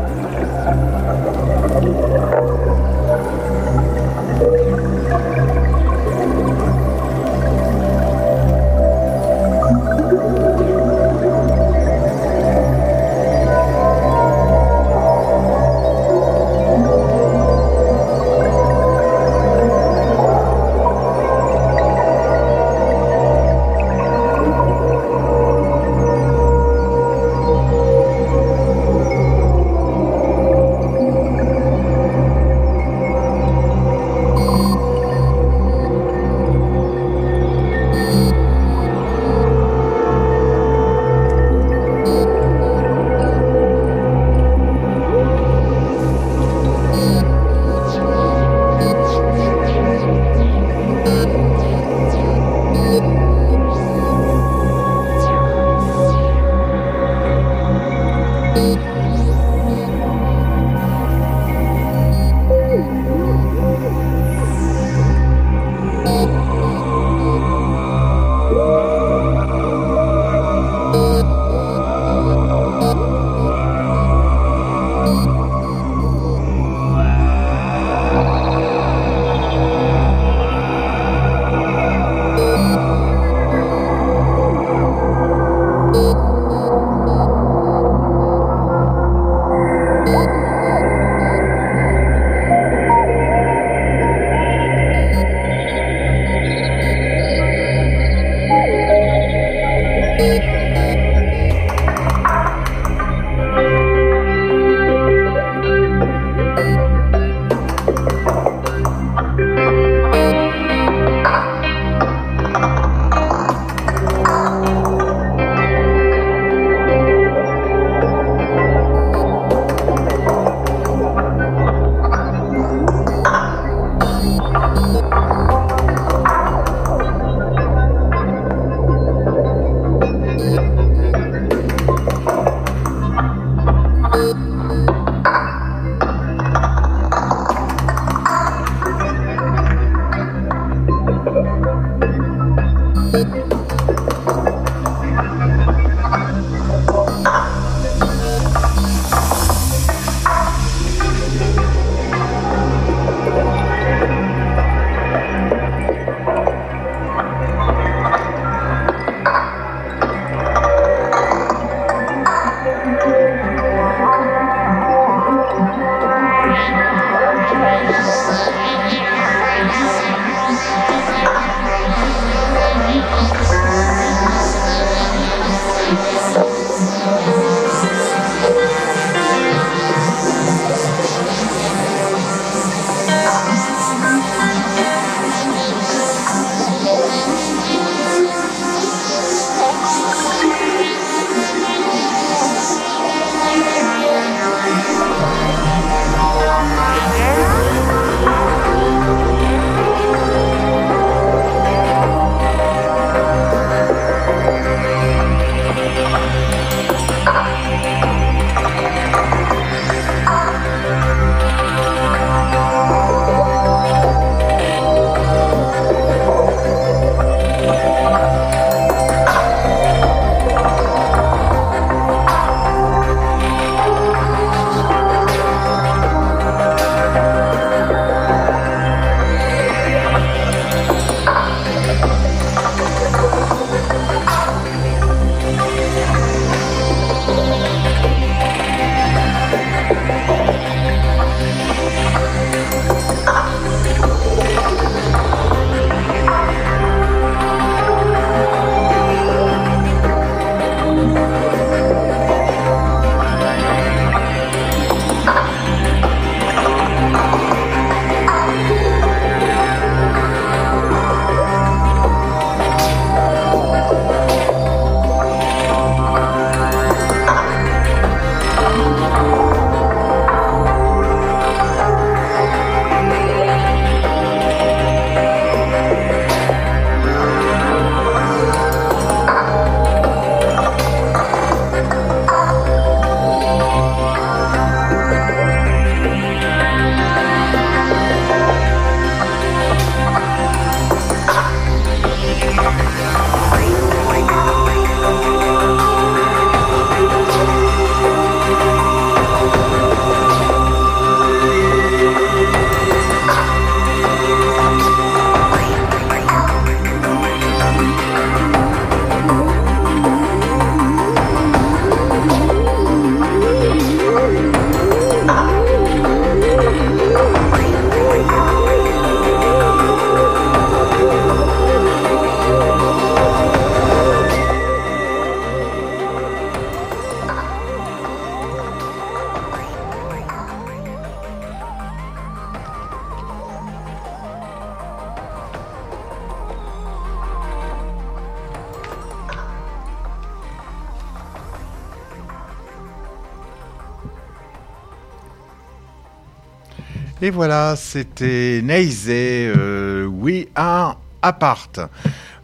Et 347.31 347.33
voilà, 347.33 347.77
c'était 347.77 348.59
Neise, 348.61 349.05
euh, 349.07 350.05
We 350.05 350.47
Are 350.53 350.99
Apart. 351.21 351.69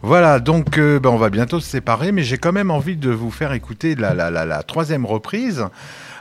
Voilà, 0.00 0.40
donc 0.40 0.78
euh, 0.78 0.98
ben, 0.98 1.10
on 1.10 1.18
va 1.18 1.28
bientôt 1.28 1.60
se 1.60 1.68
séparer, 1.68 2.10
mais 2.10 2.22
j'ai 2.22 2.38
quand 2.38 2.52
même 2.52 2.70
envie 2.70 2.96
de 2.96 3.10
vous 3.10 3.30
faire 3.30 3.52
écouter 3.52 3.94
la, 3.96 4.14
la, 4.14 4.30
la, 4.30 4.46
la 4.46 4.62
troisième 4.62 5.04
reprise 5.04 5.66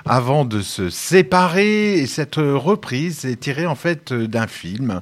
avant 0.05 0.43
de 0.43 0.59
se 0.59 0.89
séparer. 0.89 1.93
Et 1.93 2.07
cette 2.07 2.35
reprise 2.35 3.23
est 3.23 3.39
tirée 3.39 3.65
en 3.67 3.75
fait 3.75 4.11
d'un 4.11 4.47
film 4.47 4.99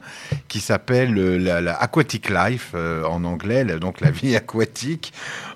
qui 0.48 0.60
s'appelle 0.60 1.18
euh, 1.18 1.74
Aquatic 1.80 2.30
Life 2.30 2.74
euh, 2.76 3.04
en 3.06 3.24
anglais, 3.24 3.64
la- 3.64 3.80
donc 3.80 4.00
la 4.00 4.12
vie 4.12 4.36
aquatique 4.36 5.12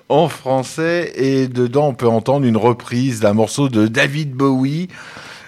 en 0.08 0.28
français. 0.28 1.12
Et 1.14 1.46
dedans, 1.46 1.86
on 1.90 1.94
peut 1.94 2.08
entendre 2.08 2.44
une 2.44 2.56
reprise 2.56 3.20
d'un 3.20 3.34
morceau 3.34 3.68
de 3.68 3.86
David 3.86 4.32
Bowie. 4.32 4.88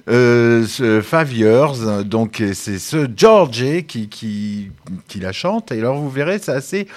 Euh, 0.09 0.67
ce 0.67 1.01
Five 1.01 1.33
Years, 1.33 2.05
donc 2.05 2.43
c'est 2.55 2.79
ce 2.79 3.09
Georgie 3.17 3.85
qui, 3.85 4.09
qui, 4.09 4.71
qui 5.07 5.21
la 5.21 5.33
chante. 5.33 5.71
Et 5.71 5.79
alors 5.79 5.97
vous 5.97 6.11
verrez, 6.11 6.39
c'est 6.41 6.53
assez 6.53 6.89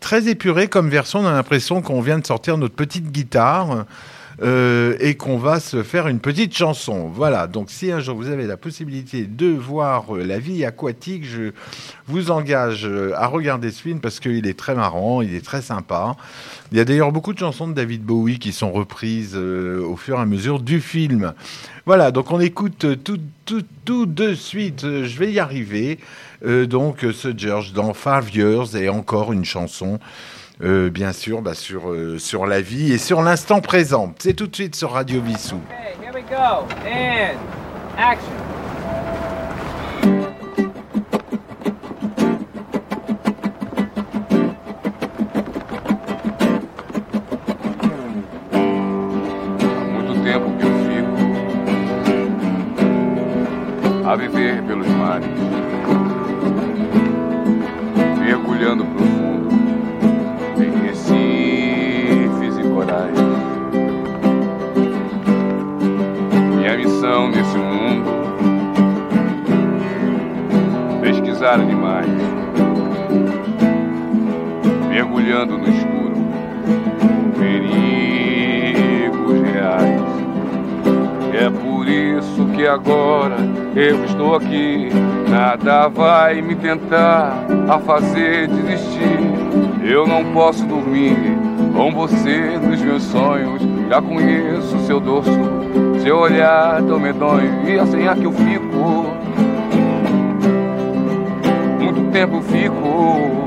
très 0.00 0.28
épuré 0.28 0.68
comme 0.68 0.88
version. 0.88 1.20
On 1.20 1.26
a 1.26 1.32
l'impression 1.32 1.82
qu'on 1.82 2.00
vient 2.00 2.18
de 2.18 2.26
sortir 2.26 2.56
notre 2.56 2.74
petite 2.74 3.12
guitare 3.12 3.84
euh, 4.42 4.96
et 4.98 5.14
qu'on 5.14 5.38
va 5.38 5.60
se 5.60 5.84
faire 5.84 6.08
une 6.08 6.18
petite 6.18 6.56
chanson. 6.56 7.08
Voilà, 7.08 7.46
donc 7.46 7.70
si 7.70 7.92
un 7.92 8.00
jour 8.00 8.16
vous 8.16 8.28
avez 8.28 8.46
la 8.46 8.56
possibilité 8.56 9.26
de 9.26 9.46
voir 9.46 10.16
euh, 10.16 10.24
la 10.24 10.40
vie 10.40 10.64
aquatique, 10.64 11.24
je 11.24 11.52
vous 12.08 12.32
engage 12.32 12.84
euh, 12.84 13.12
à 13.14 13.28
regarder 13.28 13.70
ce 13.70 13.80
film 13.80 14.00
parce 14.00 14.18
qu'il 14.18 14.48
est 14.48 14.58
très 14.58 14.74
marrant, 14.74 15.22
il 15.22 15.36
est 15.36 15.44
très 15.44 15.62
sympa. 15.62 16.16
Il 16.72 16.78
y 16.78 16.80
a 16.80 16.84
d'ailleurs 16.84 17.12
beaucoup 17.12 17.32
de 17.32 17.38
chansons 17.38 17.68
de 17.68 17.74
David 17.74 18.02
Bowie 18.02 18.40
qui 18.40 18.50
sont 18.50 18.72
reprises 18.72 19.36
au 19.36 19.96
fur 19.96 20.18
et 20.18 20.22
à 20.22 20.26
mesure 20.26 20.58
du 20.58 20.80
film. 20.80 21.32
Voilà, 21.86 22.10
donc 22.10 22.32
on 22.32 22.40
écoute 22.40 23.04
tout, 23.04 23.20
tout, 23.44 23.62
tout 23.84 24.06
de 24.06 24.34
suite, 24.34 24.80
je 24.80 25.18
vais 25.18 25.30
y 25.30 25.38
arriver, 25.38 26.00
donc 26.44 27.06
ce 27.12 27.32
George 27.36 27.72
dans 27.72 27.94
Five 27.94 28.34
Years 28.34 28.74
et 28.74 28.88
encore 28.88 29.32
une 29.32 29.44
chanson. 29.44 30.00
Euh, 30.62 30.90
bien 30.90 31.12
sûr, 31.12 31.42
bah, 31.42 31.54
sur, 31.54 31.90
euh, 31.90 32.18
sur 32.18 32.46
la 32.46 32.60
vie 32.60 32.92
et 32.92 32.98
sur 32.98 33.22
l'instant 33.22 33.60
présent. 33.60 34.14
C'est 34.18 34.34
tout 34.34 34.46
de 34.46 34.54
suite 34.54 34.76
sur 34.76 34.92
Radio 34.92 35.20
Vissou. 35.20 35.60
Okay, 35.68 36.04
here 36.04 36.12
we 36.14 36.22
go. 36.22 36.66
And 36.86 37.36
action. 37.98 38.54
a 54.06 54.16
viver 54.16 54.62
pelos 54.68 54.86
mares, 54.86 55.24
mergulhando 58.20 58.84
profundo 58.84 59.13
Missão 67.24 67.28
nesse 67.30 67.56
mundo 67.58 68.04
pesquisar 71.00 71.54
animais, 71.54 72.06
mergulhando 74.88 75.58
no 75.58 75.68
escuro 75.68 76.14
perigos 77.38 78.32
reais. 79.52 80.02
É 81.34 81.50
por 81.50 81.86
isso 81.88 82.46
que 82.54 82.66
agora 82.66 83.36
eu 83.76 84.04
estou 84.04 84.36
aqui. 84.36 84.88
Nada 85.28 85.88
vai 85.88 86.40
me 86.40 86.54
tentar 86.54 87.44
a 87.68 87.78
fazer 87.78 88.48
desistir. 88.48 89.18
Eu 89.82 90.06
não 90.06 90.24
posso 90.32 90.64
dormir 90.64 91.16
com 91.74 91.92
você 91.92 92.58
nos 92.58 92.80
meus 92.80 93.02
sonhos. 93.04 93.62
Já 93.88 94.00
conheço 94.00 94.78
seu 94.86 95.00
dorso, 95.00 95.30
seu 96.04 96.18
olhar 96.18 96.82
tão 96.82 97.00
medonho. 97.00 97.66
E 97.66 97.78
assim 97.78 98.06
é 98.06 98.14
que 98.14 98.24
eu 98.24 98.32
fico. 98.32 99.06
Muito 101.80 102.10
tempo 102.12 102.42
fico. 102.42 103.46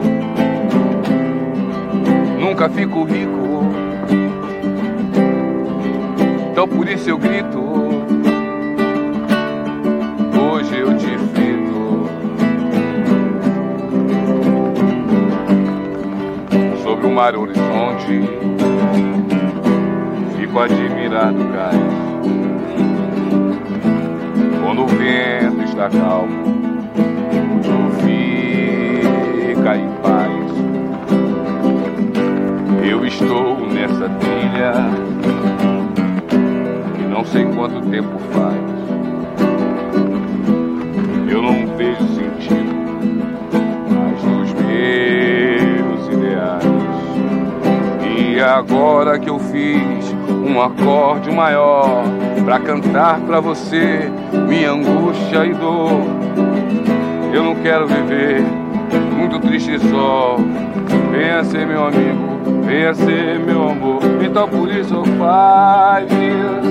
Nunca 2.39 2.67
fico 2.67 3.03
rico. 3.03 3.61
Então 6.51 6.67
por 6.67 6.89
isso 6.89 7.11
eu 7.11 7.19
grito. 7.19 7.59
Hoje 10.51 10.79
eu 10.79 10.97
te 10.97 11.15
frito. 11.35 12.09
Sobre 16.81 17.05
o 17.05 17.11
mar 17.11 17.35
horizonte, 17.35 18.27
fico 20.39 20.59
admirado. 20.59 22.06
Vento 25.07 25.63
está 25.63 25.89
calmo, 25.89 26.43
tu 27.63 27.77
fica 28.03 29.77
em 29.77 29.89
paz. 30.01 30.47
Eu 32.83 33.05
estou 33.05 33.65
nessa 33.67 34.09
trilha 34.19 34.73
e 36.99 37.03
não 37.09 37.23
sei 37.23 37.45
quanto 37.45 37.81
tempo 37.89 38.19
faz. 38.33 38.57
Eu 41.29 41.41
não 41.41 41.67
vejo 41.77 42.05
sentido 42.09 42.75
mais 43.89 44.23
nos 44.23 44.53
meus 44.53 46.07
ideais. 46.13 46.63
E 48.17 48.41
agora 48.41 49.17
que 49.17 49.29
eu 49.29 49.39
fiz 49.39 50.13
um 50.45 50.61
acorde 50.61 51.31
maior 51.31 52.03
pra 52.47 52.61
cantar 52.61 53.19
pra 53.27 53.41
você 53.41 54.09
minha 54.47 54.71
angústia 54.71 55.45
e 55.45 55.53
dor, 55.53 55.99
eu 57.33 57.43
não 57.43 57.55
quero 57.55 57.85
viver 57.85 58.41
muito 59.17 59.37
triste 59.41 59.77
só. 59.89 60.37
Venha 61.11 61.43
ser 61.43 61.67
meu 61.67 61.87
amigo, 61.87 62.63
venha 62.65 62.93
ser 62.93 63.37
meu 63.37 63.67
amor. 63.67 63.99
Então 64.23 64.47
por 64.47 64.71
isso 64.71 65.03
five 65.03 66.23
years. 66.23 66.67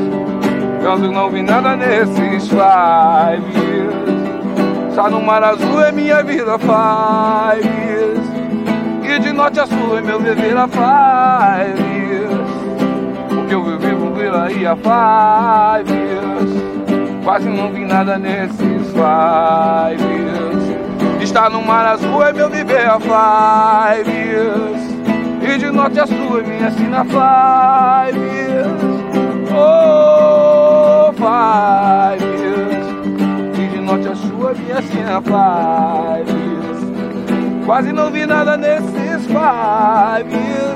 Eu 0.82 1.12
não 1.12 1.28
vi 1.28 1.42
nada 1.42 1.76
nesses 1.76 2.48
five 2.48 3.44
years. 3.60 4.94
Só 4.94 5.10
no 5.10 5.20
mar 5.20 5.44
azul 5.44 5.84
é 5.84 5.92
minha 5.92 6.22
vida 6.22 6.58
five 6.58 7.68
years. 7.68 8.26
E 9.04 9.18
de 9.18 9.30
norte 9.30 9.60
a 9.60 9.66
sul 9.66 9.98
é 9.98 10.00
meu 10.00 10.18
viver 10.20 10.56
a 10.56 10.66
five 10.66 11.85
aí 14.42 14.66
há 14.66 14.76
five. 14.76 15.92
Quase 17.24 17.48
não 17.48 17.72
vi 17.72 17.84
nada 17.84 18.18
nesses 18.18 18.92
five. 18.92 20.16
Estar 21.20 21.50
no 21.50 21.62
mar 21.62 21.86
azul 21.86 22.22
é 22.22 22.32
meu 22.32 22.48
viver 22.48 22.86
a 22.86 23.00
five. 23.00 24.10
E 25.42 25.58
de 25.58 25.70
norte 25.70 26.00
a 26.00 26.06
sul 26.06 26.40
é 26.40 26.42
minha 26.42 26.70
sina 26.70 27.04
five. 27.04 28.18
Oh, 29.50 31.12
five. 31.12 32.24
E 33.58 33.66
de 33.68 33.80
norte 33.80 34.08
a 34.08 34.14
sul 34.14 34.50
é 34.50 34.54
minha 34.54 34.82
sina 34.82 35.20
five. 35.22 36.36
Quase 37.64 37.92
não 37.92 38.10
vi 38.12 38.24
nada 38.26 38.56
nesses 38.56 39.26
five 39.26 40.75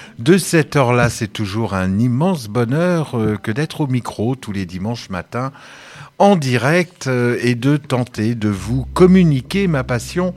de 0.21 0.37
cette 0.37 0.75
heure-là. 0.75 1.09
C'est 1.09 1.31
toujours 1.31 1.73
un 1.73 1.97
immense 1.97 2.47
bonheur 2.47 3.17
euh, 3.17 3.37
que 3.37 3.51
d'être 3.51 3.81
au 3.81 3.87
micro 3.87 4.35
tous 4.35 4.51
les 4.51 4.65
dimanches 4.65 5.09
matins 5.09 5.51
en 6.19 6.35
direct 6.35 7.07
euh, 7.07 7.37
et 7.41 7.55
de 7.55 7.77
tenter 7.77 8.35
de 8.35 8.49
vous 8.49 8.85
communiquer 8.93 9.67
ma 9.67 9.83
passion 9.83 10.33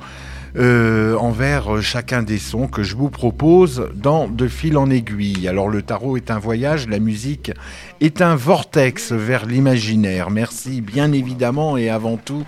euh, 0.57 1.17
envers 1.17 1.83
chacun 1.83 2.23
des 2.23 2.39
sons 2.39 2.69
que 2.69 2.83
je 2.83 2.95
vous 2.95 3.11
propose 3.11 3.91
dans 3.95 4.29
De 4.29 4.49
fil 4.49 4.79
en 4.79 4.89
aiguille. 4.89 5.49
Alors 5.49 5.69
le 5.69 5.83
tarot 5.83 6.17
est 6.17 6.31
un 6.31 6.39
voyage, 6.39 6.89
la 6.89 7.01
musique 7.01 7.53
est 8.01 8.23
un 8.23 8.37
vortex 8.37 9.13
vers 9.13 9.45
l'imaginaire. 9.45 10.31
Merci 10.31 10.81
bien 10.81 11.13
évidemment 11.13 11.77
et 11.77 11.91
avant 11.91 12.17
tout 12.17 12.45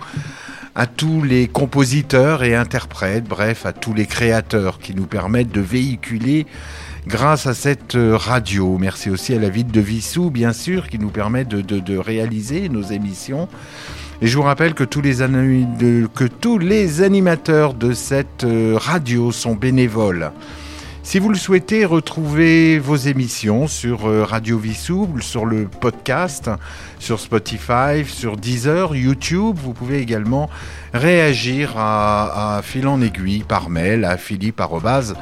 à 0.73 0.85
tous 0.85 1.23
les 1.23 1.47
compositeurs 1.47 2.43
et 2.43 2.55
interprètes, 2.55 3.25
bref, 3.25 3.65
à 3.65 3.73
tous 3.73 3.93
les 3.93 4.05
créateurs 4.05 4.79
qui 4.79 4.93
nous 4.93 5.07
permettent 5.07 5.51
de 5.51 5.61
véhiculer 5.61 6.45
grâce 7.07 7.47
à 7.47 7.53
cette 7.53 7.95
euh, 7.95 8.17
radio. 8.17 8.77
Merci 8.77 9.09
aussi 9.09 9.33
à 9.33 9.39
la 9.39 9.49
ville 9.49 9.67
de 9.71 9.79
Vissou, 9.79 10.29
bien 10.29 10.53
sûr, 10.53 10.89
qui 10.89 10.99
nous 10.99 11.09
permet 11.09 11.45
de, 11.45 11.61
de- 11.61 11.97
réaliser 11.97 12.69
nos 12.69 12.83
émissions. 12.83 13.47
Et 14.21 14.27
je 14.27 14.35
vous 14.35 14.43
rappelle 14.43 14.73
que 14.73 14.83
tous 14.83 15.01
les, 15.01 15.17
que 15.17 16.25
tous 16.25 16.57
les 16.57 17.01
animateurs 17.01 17.73
de 17.73 17.93
cette 17.93 18.43
euh, 18.43 18.75
radio 18.77 19.31
sont 19.31 19.55
bénévoles. 19.55 20.31
Si 21.03 21.19
vous 21.19 21.29
le 21.29 21.37
souhaitez, 21.37 21.85
retrouvez 21.85 22.79
vos 22.79 22.97
émissions 22.97 23.67
sur 23.67 24.09
euh, 24.09 24.25
Radio 24.25 24.57
Vissou, 24.57 25.07
sur 25.21 25.45
le 25.45 25.65
podcast, 25.65 26.49
sur 26.99 27.21
Spotify, 27.21 28.03
sur 28.05 28.35
Deezer, 28.35 28.93
YouTube. 28.93 29.55
Vous 29.63 29.71
pouvez 29.71 29.99
également 30.01 30.49
réagir 30.93 31.75
à, 31.77 32.57
à 32.57 32.61
fil 32.61 32.85
en 32.87 33.01
aiguille 33.01 33.45
par 33.47 33.69
mail 33.69 34.03
à 34.03 34.17
philippe 34.17 34.59
arobase 34.59 35.15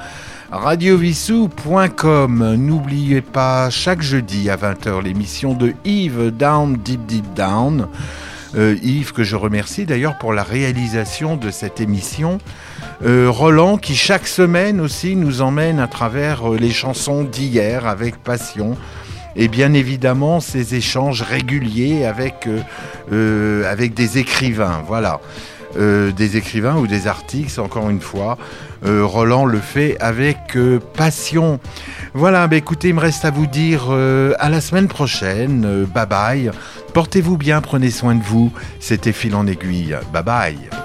radiovissou.com. 0.52 2.56
N'oubliez 2.56 3.22
pas 3.22 3.70
chaque 3.70 4.02
jeudi 4.02 4.50
à 4.50 4.58
20h 4.58 5.04
l'émission 5.04 5.54
de 5.54 5.74
Yves 5.86 6.32
Down 6.32 6.78
Deep 6.78 7.06
Deep 7.06 7.34
Down. 7.34 7.88
Euh, 8.58 8.78
Yves 8.82 9.12
que 9.12 9.24
je 9.24 9.36
remercie 9.36 9.86
d'ailleurs 9.86 10.18
pour 10.18 10.34
la 10.34 10.44
réalisation 10.44 11.36
de 11.36 11.50
cette 11.50 11.82
émission. 11.82 12.38
Euh, 13.04 13.30
Roland 13.30 13.78
qui 13.78 13.96
chaque 13.96 14.28
semaine 14.28 14.80
aussi 14.80 15.16
nous 15.16 15.42
emmène 15.42 15.80
à 15.80 15.88
travers 15.88 16.54
euh, 16.54 16.58
les 16.58 16.72
chansons 16.72 17.24
d'hier 17.24 17.86
avec 17.86 18.18
passion 18.18 18.78
et 19.36 19.50
bien 19.50 19.74
évidemment 19.74 20.40
ces 20.40 20.76
échanges 20.76 21.22
réguliers 21.22 22.06
avec, 22.06 22.48
avec 23.12 23.94
des 23.94 24.18
écrivains. 24.18 24.82
Voilà. 24.88 25.20
Euh, 25.78 26.12
des 26.12 26.38
écrivains 26.38 26.78
ou 26.78 26.88
des 26.88 27.08
artistes, 27.08 27.60
encore 27.60 27.90
une 27.90 28.00
fois. 28.00 28.38
Euh, 28.86 29.06
Roland 29.06 29.46
le 29.46 29.60
fait 29.60 29.98
avec 30.00 30.56
euh, 30.56 30.80
passion. 30.80 31.60
Voilà, 32.14 32.48
bah 32.48 32.56
écoutez, 32.56 32.90
il 32.90 32.96
me 32.96 33.02
reste 33.02 33.26
à 33.26 33.32
vous 33.32 33.48
dire 33.48 33.92
à 33.92 34.50
la 34.50 34.62
semaine 34.62 34.88
prochaine. 34.88 35.86
Bye 35.94 36.06
bye. 36.08 36.52
Portez-vous 36.94 37.38
bien, 37.38 37.60
prenez 37.60 37.92
soin 37.92 38.16
de 38.16 38.24
vous. 38.24 38.54
C'était 38.80 39.12
Fil 39.12 39.36
en 39.36 39.48
aiguille. 39.48 39.98
Bye 40.14 40.24
bye. 40.24 40.85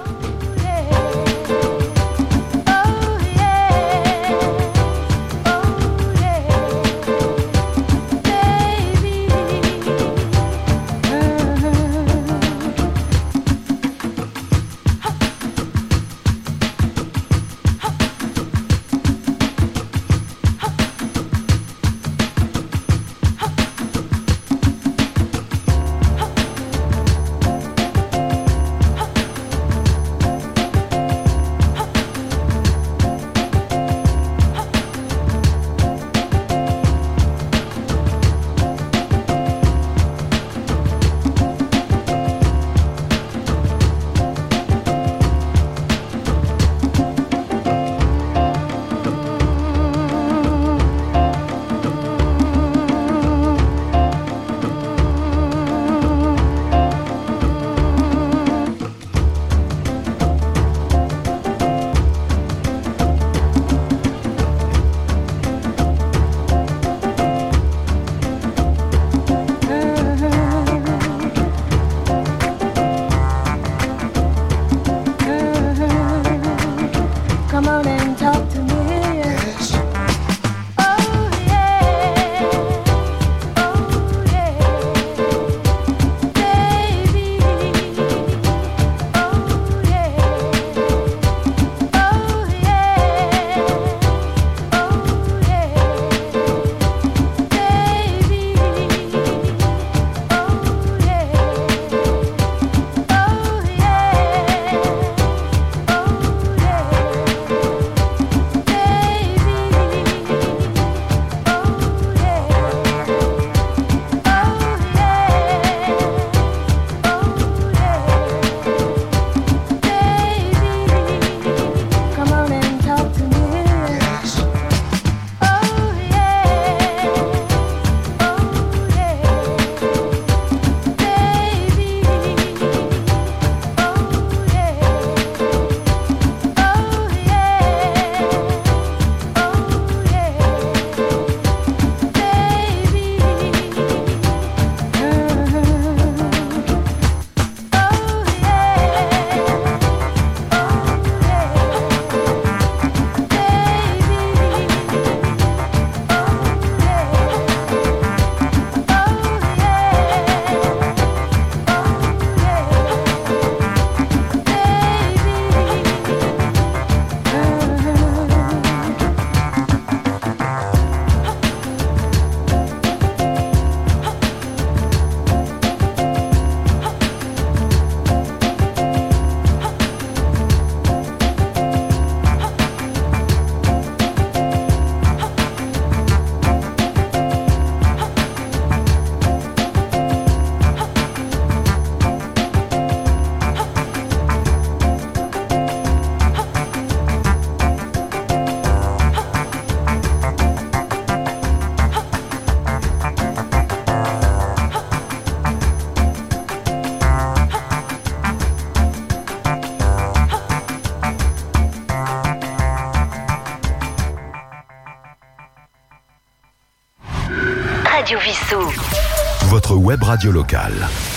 Web 219.91 220.03
radio 220.03 220.31
locale. 220.31 221.10